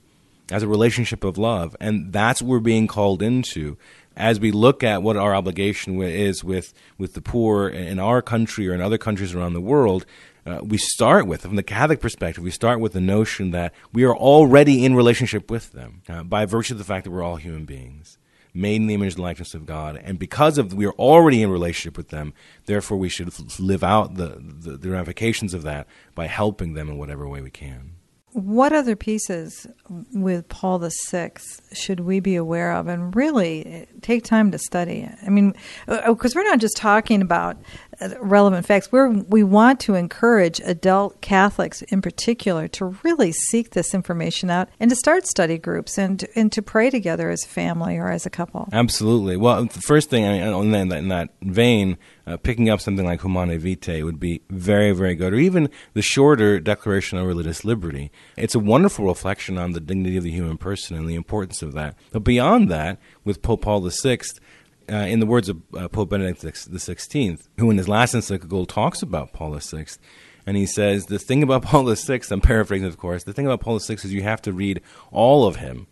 as 0.51 0.63
a 0.63 0.69
relationship 0.69 1.25
of 1.25 1.39
love. 1.39 1.77
And 1.81 2.13
that's 2.13 2.43
what 2.43 2.49
we're 2.49 2.61
being 2.61 2.87
called 2.87 3.23
into 3.23 3.77
as 4.17 4.39
we 4.39 4.53
look 4.53 4.85
at 4.85 5.03
what 5.03 5.17
our 5.17 5.35
obligation 5.35 6.01
is 6.03 6.45
with, 6.45 6.73
with 6.99 7.15
the 7.15 7.21
poor 7.21 7.69
in 7.69 7.99
our 7.99 8.23
country 8.23 8.69
or 8.69 8.75
in 8.75 8.81
other 8.81 8.99
countries 8.99 9.35
around 9.35 9.55
the 9.55 9.61
world. 9.61 10.07
Uh, 10.47 10.61
we 10.63 10.77
start 10.77 11.27
with, 11.27 11.43
from 11.43 11.57
the 11.57 11.63
Catholic 11.63 12.01
perspective, 12.01 12.45
we 12.45 12.51
start 12.51 12.79
with 12.79 12.93
the 12.93 13.01
notion 13.01 13.51
that 13.53 13.73
we 13.93 14.05
are 14.05 14.15
already 14.15 14.85
in 14.85 14.95
relationship 14.95 15.51
with 15.51 15.73
them 15.73 16.03
uh, 16.09 16.23
by 16.23 16.45
virtue 16.45 16.75
of 16.75 16.79
the 16.79 16.85
fact 16.85 17.05
that 17.05 17.11
we're 17.11 17.23
all 17.23 17.37
human 17.37 17.65
beings, 17.65 18.19
made 18.53 18.77
in 18.77 18.87
the 18.87 18.95
image 18.95 19.15
and 19.15 19.23
likeness 19.23 19.55
of 19.55 19.65
God. 19.65 19.97
And 19.97 20.19
because 20.19 20.59
of 20.59 20.75
we 20.75 20.87
are 20.87 20.93
already 20.93 21.43
in 21.43 21.51
relationship 21.51 21.97
with 21.97 22.09
them, 22.09 22.35
therefore 22.67 22.99
we 22.99 23.09
should 23.09 23.33
live 23.59 23.83
out 23.83 24.17
the, 24.17 24.39
the, 24.39 24.77
the 24.77 24.91
ramifications 24.91 25.55
of 25.55 25.63
that 25.63 25.87
by 26.15 26.27
helping 26.27 26.75
them 26.75 26.91
in 26.91 26.99
whatever 26.99 27.27
way 27.27 27.41
we 27.41 27.51
can. 27.51 27.97
What 28.35 28.73
other 28.73 28.97
pieces 28.97 29.65
with 30.13 30.49
Paul 30.49 30.81
VI 30.81 31.31
should 31.73 32.01
we 32.01 32.19
be 32.19 32.35
aware 32.35 32.73
of 32.73 32.89
and 32.89 33.15
really 33.15 33.87
take 34.03 34.25
time 34.25 34.51
to 34.51 34.59
study? 34.59 35.09
I 35.25 35.31
mean, 35.31 35.55
because 35.87 36.35
uh, 36.35 36.41
we're 36.41 36.51
not 36.51 36.59
just 36.59 36.77
talking 36.77 37.23
about 37.23 37.57
uh, 38.01 38.09
relevant 38.21 38.67
facts. 38.67 38.91
we 38.91 39.07
we 39.29 39.45
want 39.45 39.79
to 39.81 39.95
encourage 39.95 40.61
adult 40.65 41.21
Catholics 41.21 41.83
in 41.83 42.03
particular 42.03 42.67
to 42.69 42.97
really 43.05 43.31
seek 43.31 43.71
this 43.71 43.95
information 43.95 44.51
out 44.51 44.69
and 44.81 44.91
to 44.91 44.97
start 44.97 45.29
study 45.29 45.57
groups 45.57 45.97
and, 45.97 46.27
and 46.35 46.51
to 46.51 46.61
pray 46.61 46.91
together 46.91 47.31
as 47.31 47.45
a 47.45 47.49
family 47.49 47.97
or 47.97 48.11
as 48.11 48.27
a 48.27 48.31
couple. 48.31 48.69
Absolutely. 48.73 49.37
Well, 49.37 49.67
the 49.67 49.81
first 49.81 50.11
thing, 50.11 50.25
I 50.25 50.51
mean, 50.51 50.75
in, 50.75 50.89
that, 50.89 50.99
in 50.99 51.09
that 51.09 51.29
vein, 51.43 51.99
uh, 52.27 52.37
picking 52.37 52.69
up 52.69 52.81
something 52.81 53.05
like 53.05 53.21
Humanae 53.21 53.59
Vitae 53.59 54.03
would 54.03 54.19
be 54.19 54.43
very, 54.51 54.93
very 54.93 55.15
good, 55.15 55.33
or 55.33 55.37
even 55.37 55.69
the 55.93 56.03
shorter 56.03 56.59
Declaration 56.59 57.19
of 57.19 57.27
Religious 57.27 57.65
Liberty. 57.65 58.11
It's 58.37 58.55
a 58.55 58.61
wonderful 58.61 59.07
reflection 59.07 59.59
on 59.59 59.73
the 59.73 59.81
dignity 59.81 60.17
of 60.17 60.25
the 60.25 60.31
human 60.31 60.59
person 60.59 60.97
and 60.97 61.09
the 61.09 61.15
importance 61.15 61.63
of 61.63 61.73
that. 61.75 61.97
But 62.13 62.25
beyond 62.25 62.71
that, 62.71 62.99
with 63.25 63.43
Pope 63.43 63.63
Paul 63.63 63.89
VI, 63.89 64.19
uh, 64.91 64.97
in 64.97 65.21
the 65.21 65.27
words 65.27 65.49
of 65.49 65.63
uh, 65.77 65.89
Pope 65.89 66.11
Benedict 66.11 66.43
XVI, 66.43 67.39
who 67.59 67.71
in 67.71 67.79
his 67.79 67.89
last 67.89 68.15
encyclical 68.15 68.67
talks 68.67 69.03
about 69.03 69.33
Paul 69.33 69.55
VI, 69.55 69.87
and 70.47 70.57
he 70.57 70.67
says, 70.67 71.07
The 71.07 71.19
thing 71.19 71.43
about 71.43 71.63
Paul 71.65 71.93
VI, 71.95 72.21
I'm 72.31 72.41
paraphrasing, 72.41 72.87
of 72.87 72.99
course, 72.99 73.25
the 73.25 73.33
thing 73.33 73.47
about 73.47 73.61
Paul 73.61 73.79
VI 73.79 73.95
is 73.95 74.13
you 74.13 74.23
have 74.23 74.43
to 74.43 74.53
read 74.53 74.81
all 75.11 75.47
of 75.47 75.57
him 75.57 75.87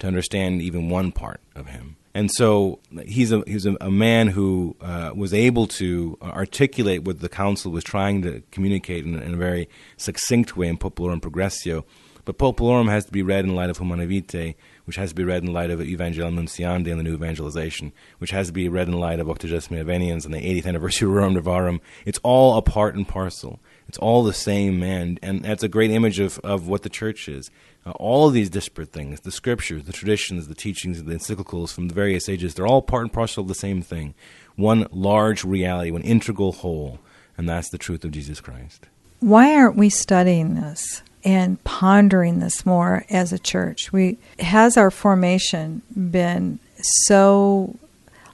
to 0.00 0.06
understand 0.06 0.60
even 0.60 0.88
one 0.88 1.12
part 1.12 1.40
of 1.54 1.68
him. 1.68 1.96
And 2.16 2.30
so 2.30 2.78
he's 3.04 3.32
a 3.32 3.42
he's 3.44 3.66
a, 3.66 3.76
a 3.80 3.90
man 3.90 4.28
who 4.28 4.76
uh, 4.80 5.10
was 5.14 5.34
able 5.34 5.66
to 5.66 6.16
articulate 6.22 7.02
what 7.02 7.18
the 7.18 7.28
council 7.28 7.72
was 7.72 7.82
trying 7.82 8.22
to 8.22 8.42
communicate 8.52 9.04
in, 9.04 9.20
in 9.20 9.34
a 9.34 9.36
very 9.36 9.68
succinct 9.96 10.56
way 10.56 10.68
in 10.68 10.78
Populorum 10.78 11.20
Progressio. 11.20 11.84
But 12.24 12.38
Populorum 12.38 12.88
has 12.88 13.04
to 13.04 13.12
be 13.12 13.22
read 13.22 13.44
in 13.44 13.54
light 13.54 13.68
of 13.68 13.78
Humanae 13.78 14.06
Vitae, 14.06 14.54
which 14.84 14.96
has 14.96 15.10
to 15.10 15.14
be 15.14 15.24
read 15.24 15.42
in 15.42 15.52
light 15.52 15.70
of 15.70 15.80
Evangelium 15.80 16.36
Nuntiandi 16.36 16.90
and 16.90 16.98
the 16.98 17.02
New 17.02 17.14
Evangelization, 17.14 17.92
which 18.18 18.30
has 18.30 18.46
to 18.46 18.52
be 18.52 18.68
read 18.68 18.88
in 18.88 18.94
light 18.94 19.20
of 19.20 19.26
Octogesima 19.26 19.84
Adveniens 19.84 20.24
and 20.24 20.32
the 20.32 20.38
80th 20.38 20.66
anniversary 20.66 21.08
of 21.08 21.14
Rerum 21.14 21.36
Novarum. 21.36 21.80
It's 22.06 22.20
all 22.22 22.56
a 22.56 22.62
part 22.62 22.94
and 22.94 23.06
parcel. 23.06 23.60
It's 23.88 23.98
all 23.98 24.24
the 24.24 24.32
same 24.32 24.78
man, 24.80 25.18
and 25.22 25.42
that's 25.42 25.62
a 25.62 25.68
great 25.68 25.90
image 25.90 26.18
of, 26.18 26.38
of 26.40 26.66
what 26.66 26.82
the 26.82 26.88
church 26.88 27.28
is. 27.28 27.50
Uh, 27.86 27.90
all 27.92 28.28
of 28.28 28.34
these 28.34 28.48
disparate 28.48 28.92
things, 28.92 29.20
the 29.20 29.30
scriptures, 29.30 29.84
the 29.84 29.92
traditions, 29.92 30.48
the 30.48 30.54
teachings, 30.54 31.02
the 31.02 31.14
encyclicals 31.14 31.72
from 31.72 31.88
the 31.88 31.94
various 31.94 32.28
ages, 32.28 32.54
they're 32.54 32.66
all 32.66 32.82
part 32.82 33.02
and 33.02 33.12
parcel 33.12 33.42
of 33.42 33.48
the 33.48 33.54
same 33.54 33.82
thing. 33.82 34.14
One 34.56 34.86
large 34.90 35.44
reality, 35.44 35.90
one 35.90 36.02
integral 36.02 36.52
whole, 36.52 36.98
and 37.36 37.48
that's 37.48 37.68
the 37.68 37.78
truth 37.78 38.04
of 38.04 38.12
Jesus 38.12 38.40
Christ. 38.40 38.86
Why 39.20 39.54
aren't 39.54 39.76
we 39.76 39.90
studying 39.90 40.54
this? 40.54 41.02
and 41.24 41.62
pondering 41.64 42.40
this 42.40 42.66
more 42.66 43.04
as 43.08 43.32
a 43.32 43.38
church. 43.38 43.92
We 43.92 44.18
has 44.38 44.76
our 44.76 44.90
formation 44.90 45.82
been 45.96 46.58
so 46.76 47.76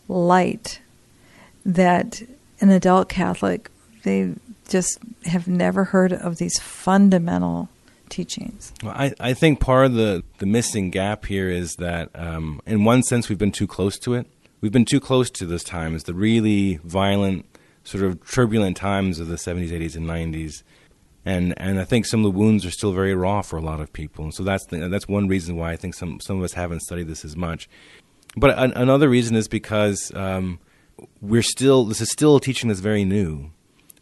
light 0.08 0.80
that 1.64 2.22
an 2.60 2.70
adult 2.70 3.08
Catholic 3.08 3.70
they 4.02 4.34
just 4.70 4.98
have 5.26 5.46
never 5.46 5.84
heard 5.84 6.12
of 6.12 6.38
these 6.38 6.58
fundamental 6.58 7.68
teachings. 8.08 8.72
Well, 8.82 8.94
I, 8.96 9.12
I 9.20 9.34
think 9.34 9.60
part 9.60 9.86
of 9.86 9.94
the, 9.94 10.24
the 10.38 10.46
missing 10.46 10.90
gap 10.90 11.26
here 11.26 11.48
is 11.48 11.76
that, 11.76 12.10
um, 12.14 12.60
in 12.66 12.84
one 12.84 13.02
sense, 13.02 13.28
we've 13.28 13.38
been 13.38 13.52
too 13.52 13.66
close 13.66 13.98
to 14.00 14.14
it. 14.14 14.26
We've 14.60 14.72
been 14.72 14.84
too 14.84 15.00
close 15.00 15.30
to 15.30 15.46
those 15.46 15.64
times, 15.64 16.04
the 16.04 16.14
really 16.14 16.76
violent, 16.84 17.46
sort 17.84 18.04
of 18.04 18.26
turbulent 18.30 18.76
times 18.76 19.20
of 19.20 19.28
the 19.28 19.36
70s, 19.36 19.70
80s, 19.70 19.96
and 19.96 20.06
90s 20.06 20.62
and 21.24 21.54
and 21.58 21.78
I 21.78 21.84
think 21.84 22.06
some 22.06 22.24
of 22.24 22.32
the 22.32 22.38
wounds 22.38 22.64
are 22.64 22.70
still 22.70 22.92
very 22.92 23.14
raw 23.14 23.42
for 23.42 23.56
a 23.56 23.62
lot 23.62 23.80
of 23.80 23.92
people, 23.92 24.24
and 24.24 24.34
so 24.34 24.42
that's 24.42 24.64
the, 24.66 24.88
that's 24.88 25.06
one 25.06 25.28
reason 25.28 25.56
why 25.56 25.72
I 25.72 25.76
think 25.76 25.94
some 25.94 26.20
some 26.20 26.38
of 26.38 26.44
us 26.44 26.54
haven't 26.54 26.80
studied 26.80 27.08
this 27.08 27.24
as 27.24 27.36
much. 27.36 27.68
But 28.36 28.58
an, 28.58 28.72
another 28.72 29.08
reason 29.08 29.36
is 29.36 29.48
because 29.48 30.12
um, 30.14 30.60
we're 31.20 31.42
still 31.42 31.84
this 31.84 32.00
is 32.00 32.10
still 32.10 32.36
a 32.36 32.40
teaching 32.40 32.68
that's 32.68 32.80
very 32.80 33.04
new. 33.04 33.50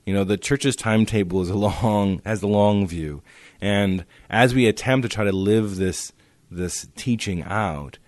You 0.09 0.15
know, 0.15 0.25
the 0.25 0.39
church's 0.39 0.75
timetable 0.75 1.43
is 1.43 1.51
a 1.51 1.55
long 1.55 2.23
has 2.25 2.41
the 2.41 2.49
long 2.49 2.87
view, 2.87 3.23
and 3.61 4.07
as 4.31 4.55
we 4.55 4.67
attempt 4.67 5.03
to 5.03 5.15
try 5.15 5.25
to 5.25 5.33
live 5.33 5.77
this 5.77 6.15
this 6.51 6.89
teaching 6.97 7.43
out, 7.43 7.99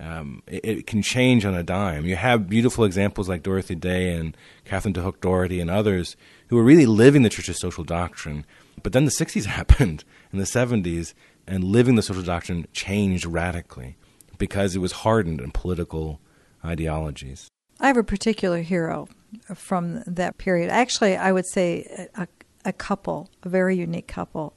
um, 0.00 0.42
it, 0.48 0.64
it, 0.64 0.86
can 0.88 1.02
change 1.02 1.44
on 1.44 1.54
a 1.54 1.62
dime. 1.62 2.04
You 2.04 2.16
have 2.16 2.48
beautiful 2.48 2.82
examples 2.82 3.28
like 3.28 3.44
Dorothy 3.44 3.76
Day 3.76 4.14
and 4.14 4.36
Catherine 4.64 4.92
de 4.92 5.00
Hueck 5.00 5.20
Doherty 5.20 5.60
and 5.60 5.70
others 5.70 6.16
who 6.48 6.56
were 6.56 6.64
really 6.64 6.84
living 6.84 7.22
the 7.22 7.30
church's 7.30 7.60
social 7.60 7.84
doctrine. 7.84 8.44
But 8.82 8.92
then 8.92 9.04
the 9.04 9.12
60s 9.12 9.44
happened 9.46 10.02
and 10.32 10.40
the 10.40 10.46
70s, 10.46 11.14
and 11.46 11.62
living 11.62 11.94
the 11.94 12.02
social 12.02 12.24
doctrine 12.24 12.66
changed 12.72 13.24
radically 13.24 13.96
because 14.36 14.74
it 14.74 14.80
was 14.80 14.90
hardened 14.90 15.40
in 15.40 15.52
political 15.52 16.18
ideologies. 16.64 17.48
I 17.78 17.86
have 17.86 17.96
a 17.96 18.02
particular 18.02 18.62
hero 18.62 19.06
from 19.54 20.02
that 20.06 20.38
period. 20.38 20.70
Actually, 20.70 21.16
I 21.16 21.32
would 21.32 21.46
say 21.46 22.08
a, 22.14 22.28
a 22.64 22.72
couple, 22.72 23.30
a 23.42 23.48
very 23.48 23.76
unique 23.76 24.08
couple, 24.08 24.54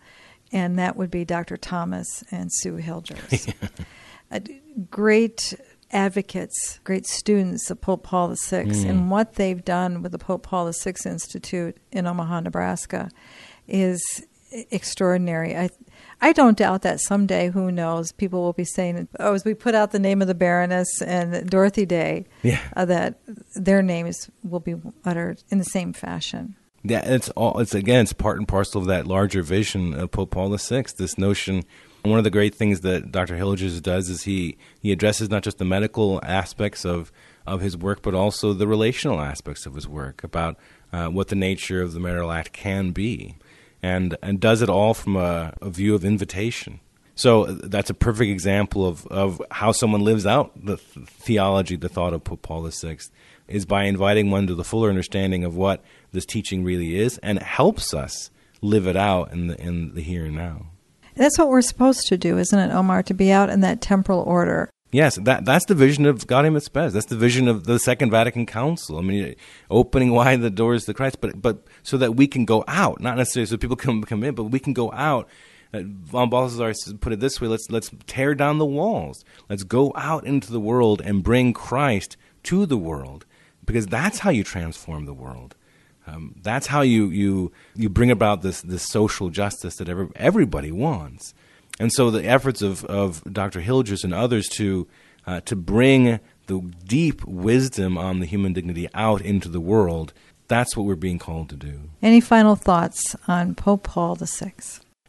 and 0.52 0.78
that 0.80 0.96
would 0.96 1.12
be 1.12 1.26
Dr. 1.26 1.58
Thomas 1.58 2.24
and 2.32 2.50
Sue 2.52 2.78
Hilgers. 2.78 3.54
great 4.92 5.54
advocates, 5.92 6.80
great 6.84 7.06
students 7.06 7.70
of 7.70 7.82
Pope 7.82 8.04
Paul 8.04 8.30
VI, 8.30 8.65
mm. 8.65 8.86
and 8.86 9.12
what 9.12 9.36
they've 9.36 9.63
done 9.63 10.02
with 10.02 10.12
the 10.12 10.20
Pope 10.20 10.44
Paul 10.44 10.72
VI 10.72 10.94
Institute 11.06 11.78
in 11.92 12.08
Omaha, 12.08 12.42
Nebraska, 12.42 13.10
is 13.68 14.26
extraordinary. 14.52 15.56
I 15.56 15.70
I 16.22 16.34
don't 16.34 16.58
doubt 16.58 16.82
that 16.82 17.00
someday, 17.00 17.50
who 17.50 17.72
knows, 17.72 18.12
people 18.12 18.42
will 18.42 18.54
be 18.54 18.66
saying, 18.66 19.08
oh, 19.20 19.34
as 19.34 19.46
we 19.46 19.54
put 19.54 19.74
out 19.74 19.92
the 19.92 20.00
name 20.00 20.22
of 20.22 20.28
the 20.28 20.36
Baroness 20.36 21.02
and 21.02 21.50
Dorothy 21.50 21.86
Day, 21.86 22.26
yeah. 22.44 22.60
Uh, 22.76 22.86
that 22.86 23.20
their 23.56 23.82
names 23.82 24.30
will 24.44 24.60
be 24.60 24.76
uttered 25.06 25.44
in 25.50 25.60
the 25.60 25.64
same 25.64 25.94
fashion. 25.94 26.56
Yeah, 26.84 27.04
it's 27.06 27.30
all. 27.32 27.60
It's 27.60 27.74
again, 27.74 28.02
it's 28.02 28.14
part 28.14 28.38
and 28.38 28.48
parcel 28.48 28.82
of 28.82 28.88
that 28.88 29.08
larger 29.08 29.42
vision 29.42 29.94
of 29.94 30.12
Pope 30.12 30.32
Paul 30.32 30.56
VI. 30.56 30.86
This 30.98 31.18
notion. 31.18 31.64
One 32.04 32.18
of 32.18 32.24
the 32.24 32.30
great 32.30 32.56
things 32.56 32.80
that 32.82 33.12
Dr. 33.12 33.36
Hilgers 33.36 33.82
does 33.82 34.10
is 34.10 34.24
he 34.24 34.58
he 34.80 34.94
addresses 34.94 35.30
not 35.30 35.44
just 35.44 35.58
the 35.58 35.66
medical 35.66 36.22
aspects 36.24 36.86
of 36.86 37.12
of 37.46 37.60
his 37.60 37.76
work, 37.76 38.02
but 38.02 38.14
also 38.14 38.54
the 38.54 38.68
relational 38.68 39.20
aspects 39.20 39.66
of 39.66 39.76
his 39.76 39.88
work 39.88 40.24
about 40.24 40.58
uh, 40.94 41.08
what 41.08 41.28
the 41.28 41.36
nature 41.36 41.82
of 41.82 41.92
the 41.92 42.00
marital 42.00 42.32
act 42.32 42.54
can 42.54 42.92
be 42.92 43.36
and 43.82 44.18
and 44.22 44.39
does 44.39 44.62
it 44.62 44.70
all 44.70 44.94
from 44.94 45.15
a, 45.15 45.54
a 45.62 45.70
view 45.70 45.96
of 45.96 46.04
invitation. 46.06 46.80
So 47.15 47.48
uh, 47.48 47.56
that's 47.63 47.89
a 47.89 47.94
perfect 47.94 48.32
example 48.32 48.86
of, 48.86 49.06
of 49.08 49.42
how 49.52 49.74
someone 49.74 50.02
lives 50.02 50.26
out 50.26 50.54
the 50.56 50.78
th- 50.78 51.08
theology, 51.08 51.76
the 51.76 51.89
thought 51.89 52.13
of 52.13 52.24
Pope 52.24 52.42
Paul 52.42 52.70
VI, 52.70 52.98
is 53.50 53.65
by 53.65 53.84
inviting 53.84 54.32
one 54.32 54.48
to 54.48 54.56
the 54.56 54.63
fuller 54.63 54.88
understanding 54.89 55.44
of 55.44 55.54
what 55.54 55.84
this 56.13 56.26
teaching 56.26 56.63
really 56.63 56.96
is, 56.96 57.18
and 57.18 57.39
helps 57.39 57.94
us 57.94 58.32
live 58.62 58.88
it 58.88 58.96
out 58.96 59.32
in 59.32 59.48
the 59.48 59.62
in 59.62 59.96
the 59.96 60.02
here 60.02 60.26
and 60.26 60.36
now. 60.36 60.68
That's 61.15 61.38
what 61.38 61.50
we're 61.50 61.62
supposed 61.62 62.08
to 62.08 62.18
do, 62.18 62.38
isn't 62.38 62.58
it, 62.58 62.74
Omar? 62.74 63.04
To 63.04 63.13
be 63.13 63.32
out 63.32 63.50
in 63.50 63.60
that 63.62 63.82
temporal 63.82 64.22
order. 64.22 64.70
Yes, 64.91 65.17
that 65.17 65.45
that's 65.45 65.65
the 65.65 65.75
vision 65.75 66.06
of 66.08 66.25
Gaudium 66.25 66.56
et 66.56 66.63
Spes. 66.63 66.93
That's 66.93 67.06
the 67.06 67.15
vision 67.15 67.47
of 67.47 67.65
the 67.65 67.78
Second 67.78 68.10
Vatican 68.10 68.47
Council. 68.47 68.97
I 68.97 69.02
mean, 69.02 69.36
opening 69.69 70.12
wide 70.12 70.41
the 70.41 70.49
doors 70.49 70.86
to 70.86 70.93
Christ, 70.95 71.21
but 71.21 71.39
but 71.39 71.63
so 71.84 71.97
that 71.97 72.15
we 72.15 72.28
can 72.28 72.45
go 72.45 72.63
out, 72.67 72.99
not 72.99 73.15
necessarily 73.15 73.45
so 73.45 73.58
people 73.58 73.75
can 73.75 74.04
come 74.04 74.23
in, 74.23 74.34
but 74.34 74.45
we 74.45 74.60
can 74.60 74.73
go 74.73 74.91
out. 74.91 75.30
Uh, 75.71 75.82
Von 75.84 76.32
Balthasar 76.32 76.73
put 76.99 77.13
it 77.13 77.19
this 77.19 77.39
way: 77.39 77.47
let's 77.47 77.69
let's 77.69 77.91
tear 78.08 78.34
down 78.34 78.58
the 78.58 78.65
walls. 78.65 79.23
Let's 79.47 79.63
go 79.63 79.93
out 79.95 80.25
into 80.25 80.52
the 80.52 80.60
world 80.60 81.02
and 81.02 81.23
bring 81.23 81.54
Christ 81.54 82.17
to 82.43 82.65
the 82.65 82.78
world, 82.78 83.28
because 83.63 83.86
that's 83.86 84.19
how 84.19 84.32
you 84.32 84.43
transform 84.43 85.06
the 85.06 85.13
world. 85.13 85.56
Um, 86.08 86.34
that's 86.41 86.65
how 86.65 86.82
you 86.82 87.10
you 87.10 87.52
you 87.75 87.89
bring 87.89 88.10
about 88.10 88.41
this 88.41 88.62
this 88.62 88.89
social 88.89 89.30
justice 89.30 89.75
that 89.75 89.88
every, 89.88 90.08
everybody 90.15 90.71
wants. 90.71 91.36
And 91.80 91.92
so 91.94 92.12
the 92.12 92.26
efforts 92.26 92.62
of, 92.62 92.84
of 92.86 93.24
Dr. 93.32 93.62
Hilgers 93.62 94.04
and 94.04 94.13
others 94.13 94.48
to, 94.50 94.88
uh, 95.26 95.39
to 95.42 95.56
bring 95.56 96.20
the 96.48 96.60
deep 96.86 97.24
wisdom 97.26 97.98
on 97.98 98.20
the 98.20 98.26
human 98.26 98.54
dignity 98.54 98.89
out 98.94 99.22
into 99.22 99.48
the 99.48 99.62
world, 99.62 100.13
that's 100.48 100.76
what 100.76 100.86
we're 100.86 100.96
being 100.96 101.20
called 101.20 101.50
to 101.50 101.56
do. 101.56 101.89
Any 102.02 102.20
final 102.20 102.56
thoughts 102.56 103.15
on 103.28 103.56
Pope 103.56 103.84
Paul 103.84 104.15
VI? 104.15 104.54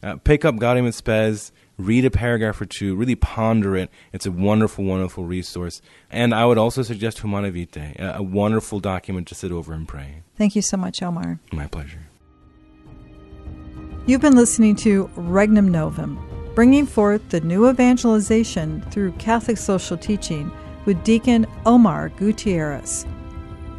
Uh, 0.01 0.15
pick 0.15 0.45
up 0.45 0.55
Gaudium 0.55 0.87
et 0.87 0.93
Spes, 0.93 1.51
read 1.77 2.05
a 2.05 2.11
paragraph 2.11 2.61
or 2.61 2.65
two, 2.65 2.95
really 2.95 3.15
ponder 3.15 3.75
it. 3.75 3.89
It's 4.13 4.25
a 4.25 4.31
wonderful, 4.31 4.85
wonderful 4.85 5.25
resource. 5.25 5.81
And 6.09 6.33
I 6.33 6.45
would 6.45 6.57
also 6.57 6.83
suggest 6.83 7.19
Humanae 7.19 7.49
Vitae, 7.49 7.95
a, 7.99 8.19
a 8.19 8.23
wonderful 8.23 8.79
document 8.79 9.27
to 9.27 9.35
sit 9.35 9.51
over 9.51 9.73
and 9.73 9.87
pray. 9.87 10.23
Thank 10.37 10.55
you 10.55 10.61
so 10.61 10.77
much, 10.77 11.03
Omar. 11.03 11.39
My 11.51 11.67
pleasure. 11.67 12.07
You've 14.07 14.21
been 14.21 14.35
listening 14.35 14.75
to 14.77 15.09
Regnum 15.15 15.69
Novum 15.69 16.30
bringing 16.55 16.85
forth 16.85 17.27
the 17.29 17.41
new 17.41 17.69
evangelization 17.69 18.81
through 18.91 19.11
Catholic 19.13 19.57
social 19.57 19.97
teaching 19.97 20.51
with 20.85 21.03
Deacon 21.03 21.45
Omar 21.65 22.09
Gutierrez. 22.09 23.05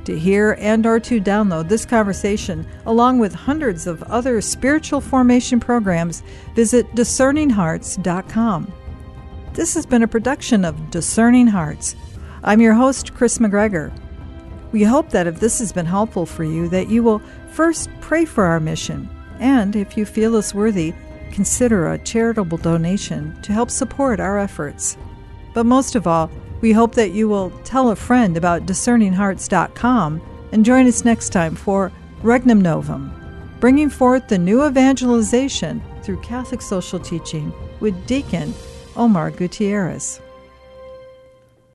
To 0.04 0.18
hear 0.18 0.56
and 0.58 0.84
or 0.84 0.98
to 1.00 1.20
download 1.20 1.68
this 1.68 1.86
conversation 1.86 2.66
along 2.86 3.18
with 3.18 3.34
hundreds 3.34 3.86
of 3.86 4.02
other 4.04 4.40
spiritual 4.40 5.00
formation 5.00 5.60
programs, 5.60 6.22
visit 6.54 6.92
discerninghearts.com. 6.94 8.72
This 9.52 9.74
has 9.74 9.86
been 9.86 10.02
a 10.02 10.08
production 10.08 10.64
of 10.64 10.90
Discerning 10.90 11.46
Hearts. 11.46 11.94
I'm 12.42 12.60
your 12.60 12.74
host 12.74 13.14
Kris 13.14 13.38
McGregor. 13.38 13.92
We 14.72 14.82
hope 14.82 15.10
that 15.10 15.26
if 15.26 15.38
this 15.38 15.58
has 15.58 15.72
been 15.72 15.86
helpful 15.86 16.26
for 16.26 16.42
you 16.42 16.68
that 16.70 16.88
you 16.88 17.02
will 17.02 17.20
first 17.52 17.90
pray 18.00 18.24
for 18.24 18.44
our 18.44 18.58
mission 18.58 19.08
and 19.38 19.76
if 19.76 19.96
you 19.96 20.06
feel 20.06 20.34
us 20.36 20.54
worthy 20.54 20.94
consider 21.32 21.88
a 21.88 21.98
charitable 21.98 22.58
donation 22.58 23.40
to 23.42 23.52
help 23.52 23.70
support 23.70 24.20
our 24.20 24.38
efforts. 24.38 24.96
But 25.54 25.66
most 25.66 25.94
of 25.94 26.06
all, 26.06 26.30
we 26.60 26.72
hope 26.72 26.94
that 26.94 27.10
you 27.10 27.28
will 27.28 27.50
tell 27.64 27.90
a 27.90 27.96
friend 27.96 28.36
about 28.36 28.66
discerninghearts.com 28.66 30.22
and 30.52 30.64
join 30.64 30.86
us 30.86 31.04
next 31.04 31.30
time 31.30 31.54
for 31.56 31.90
Regnum 32.22 32.60
Novum, 32.60 33.12
bringing 33.58 33.90
forth 33.90 34.28
the 34.28 34.38
new 34.38 34.64
evangelization 34.64 35.82
through 36.02 36.20
Catholic 36.20 36.62
social 36.62 37.00
teaching 37.00 37.52
with 37.80 38.06
Deacon 38.06 38.54
Omar 38.96 39.30
Gutierrez. 39.30 40.20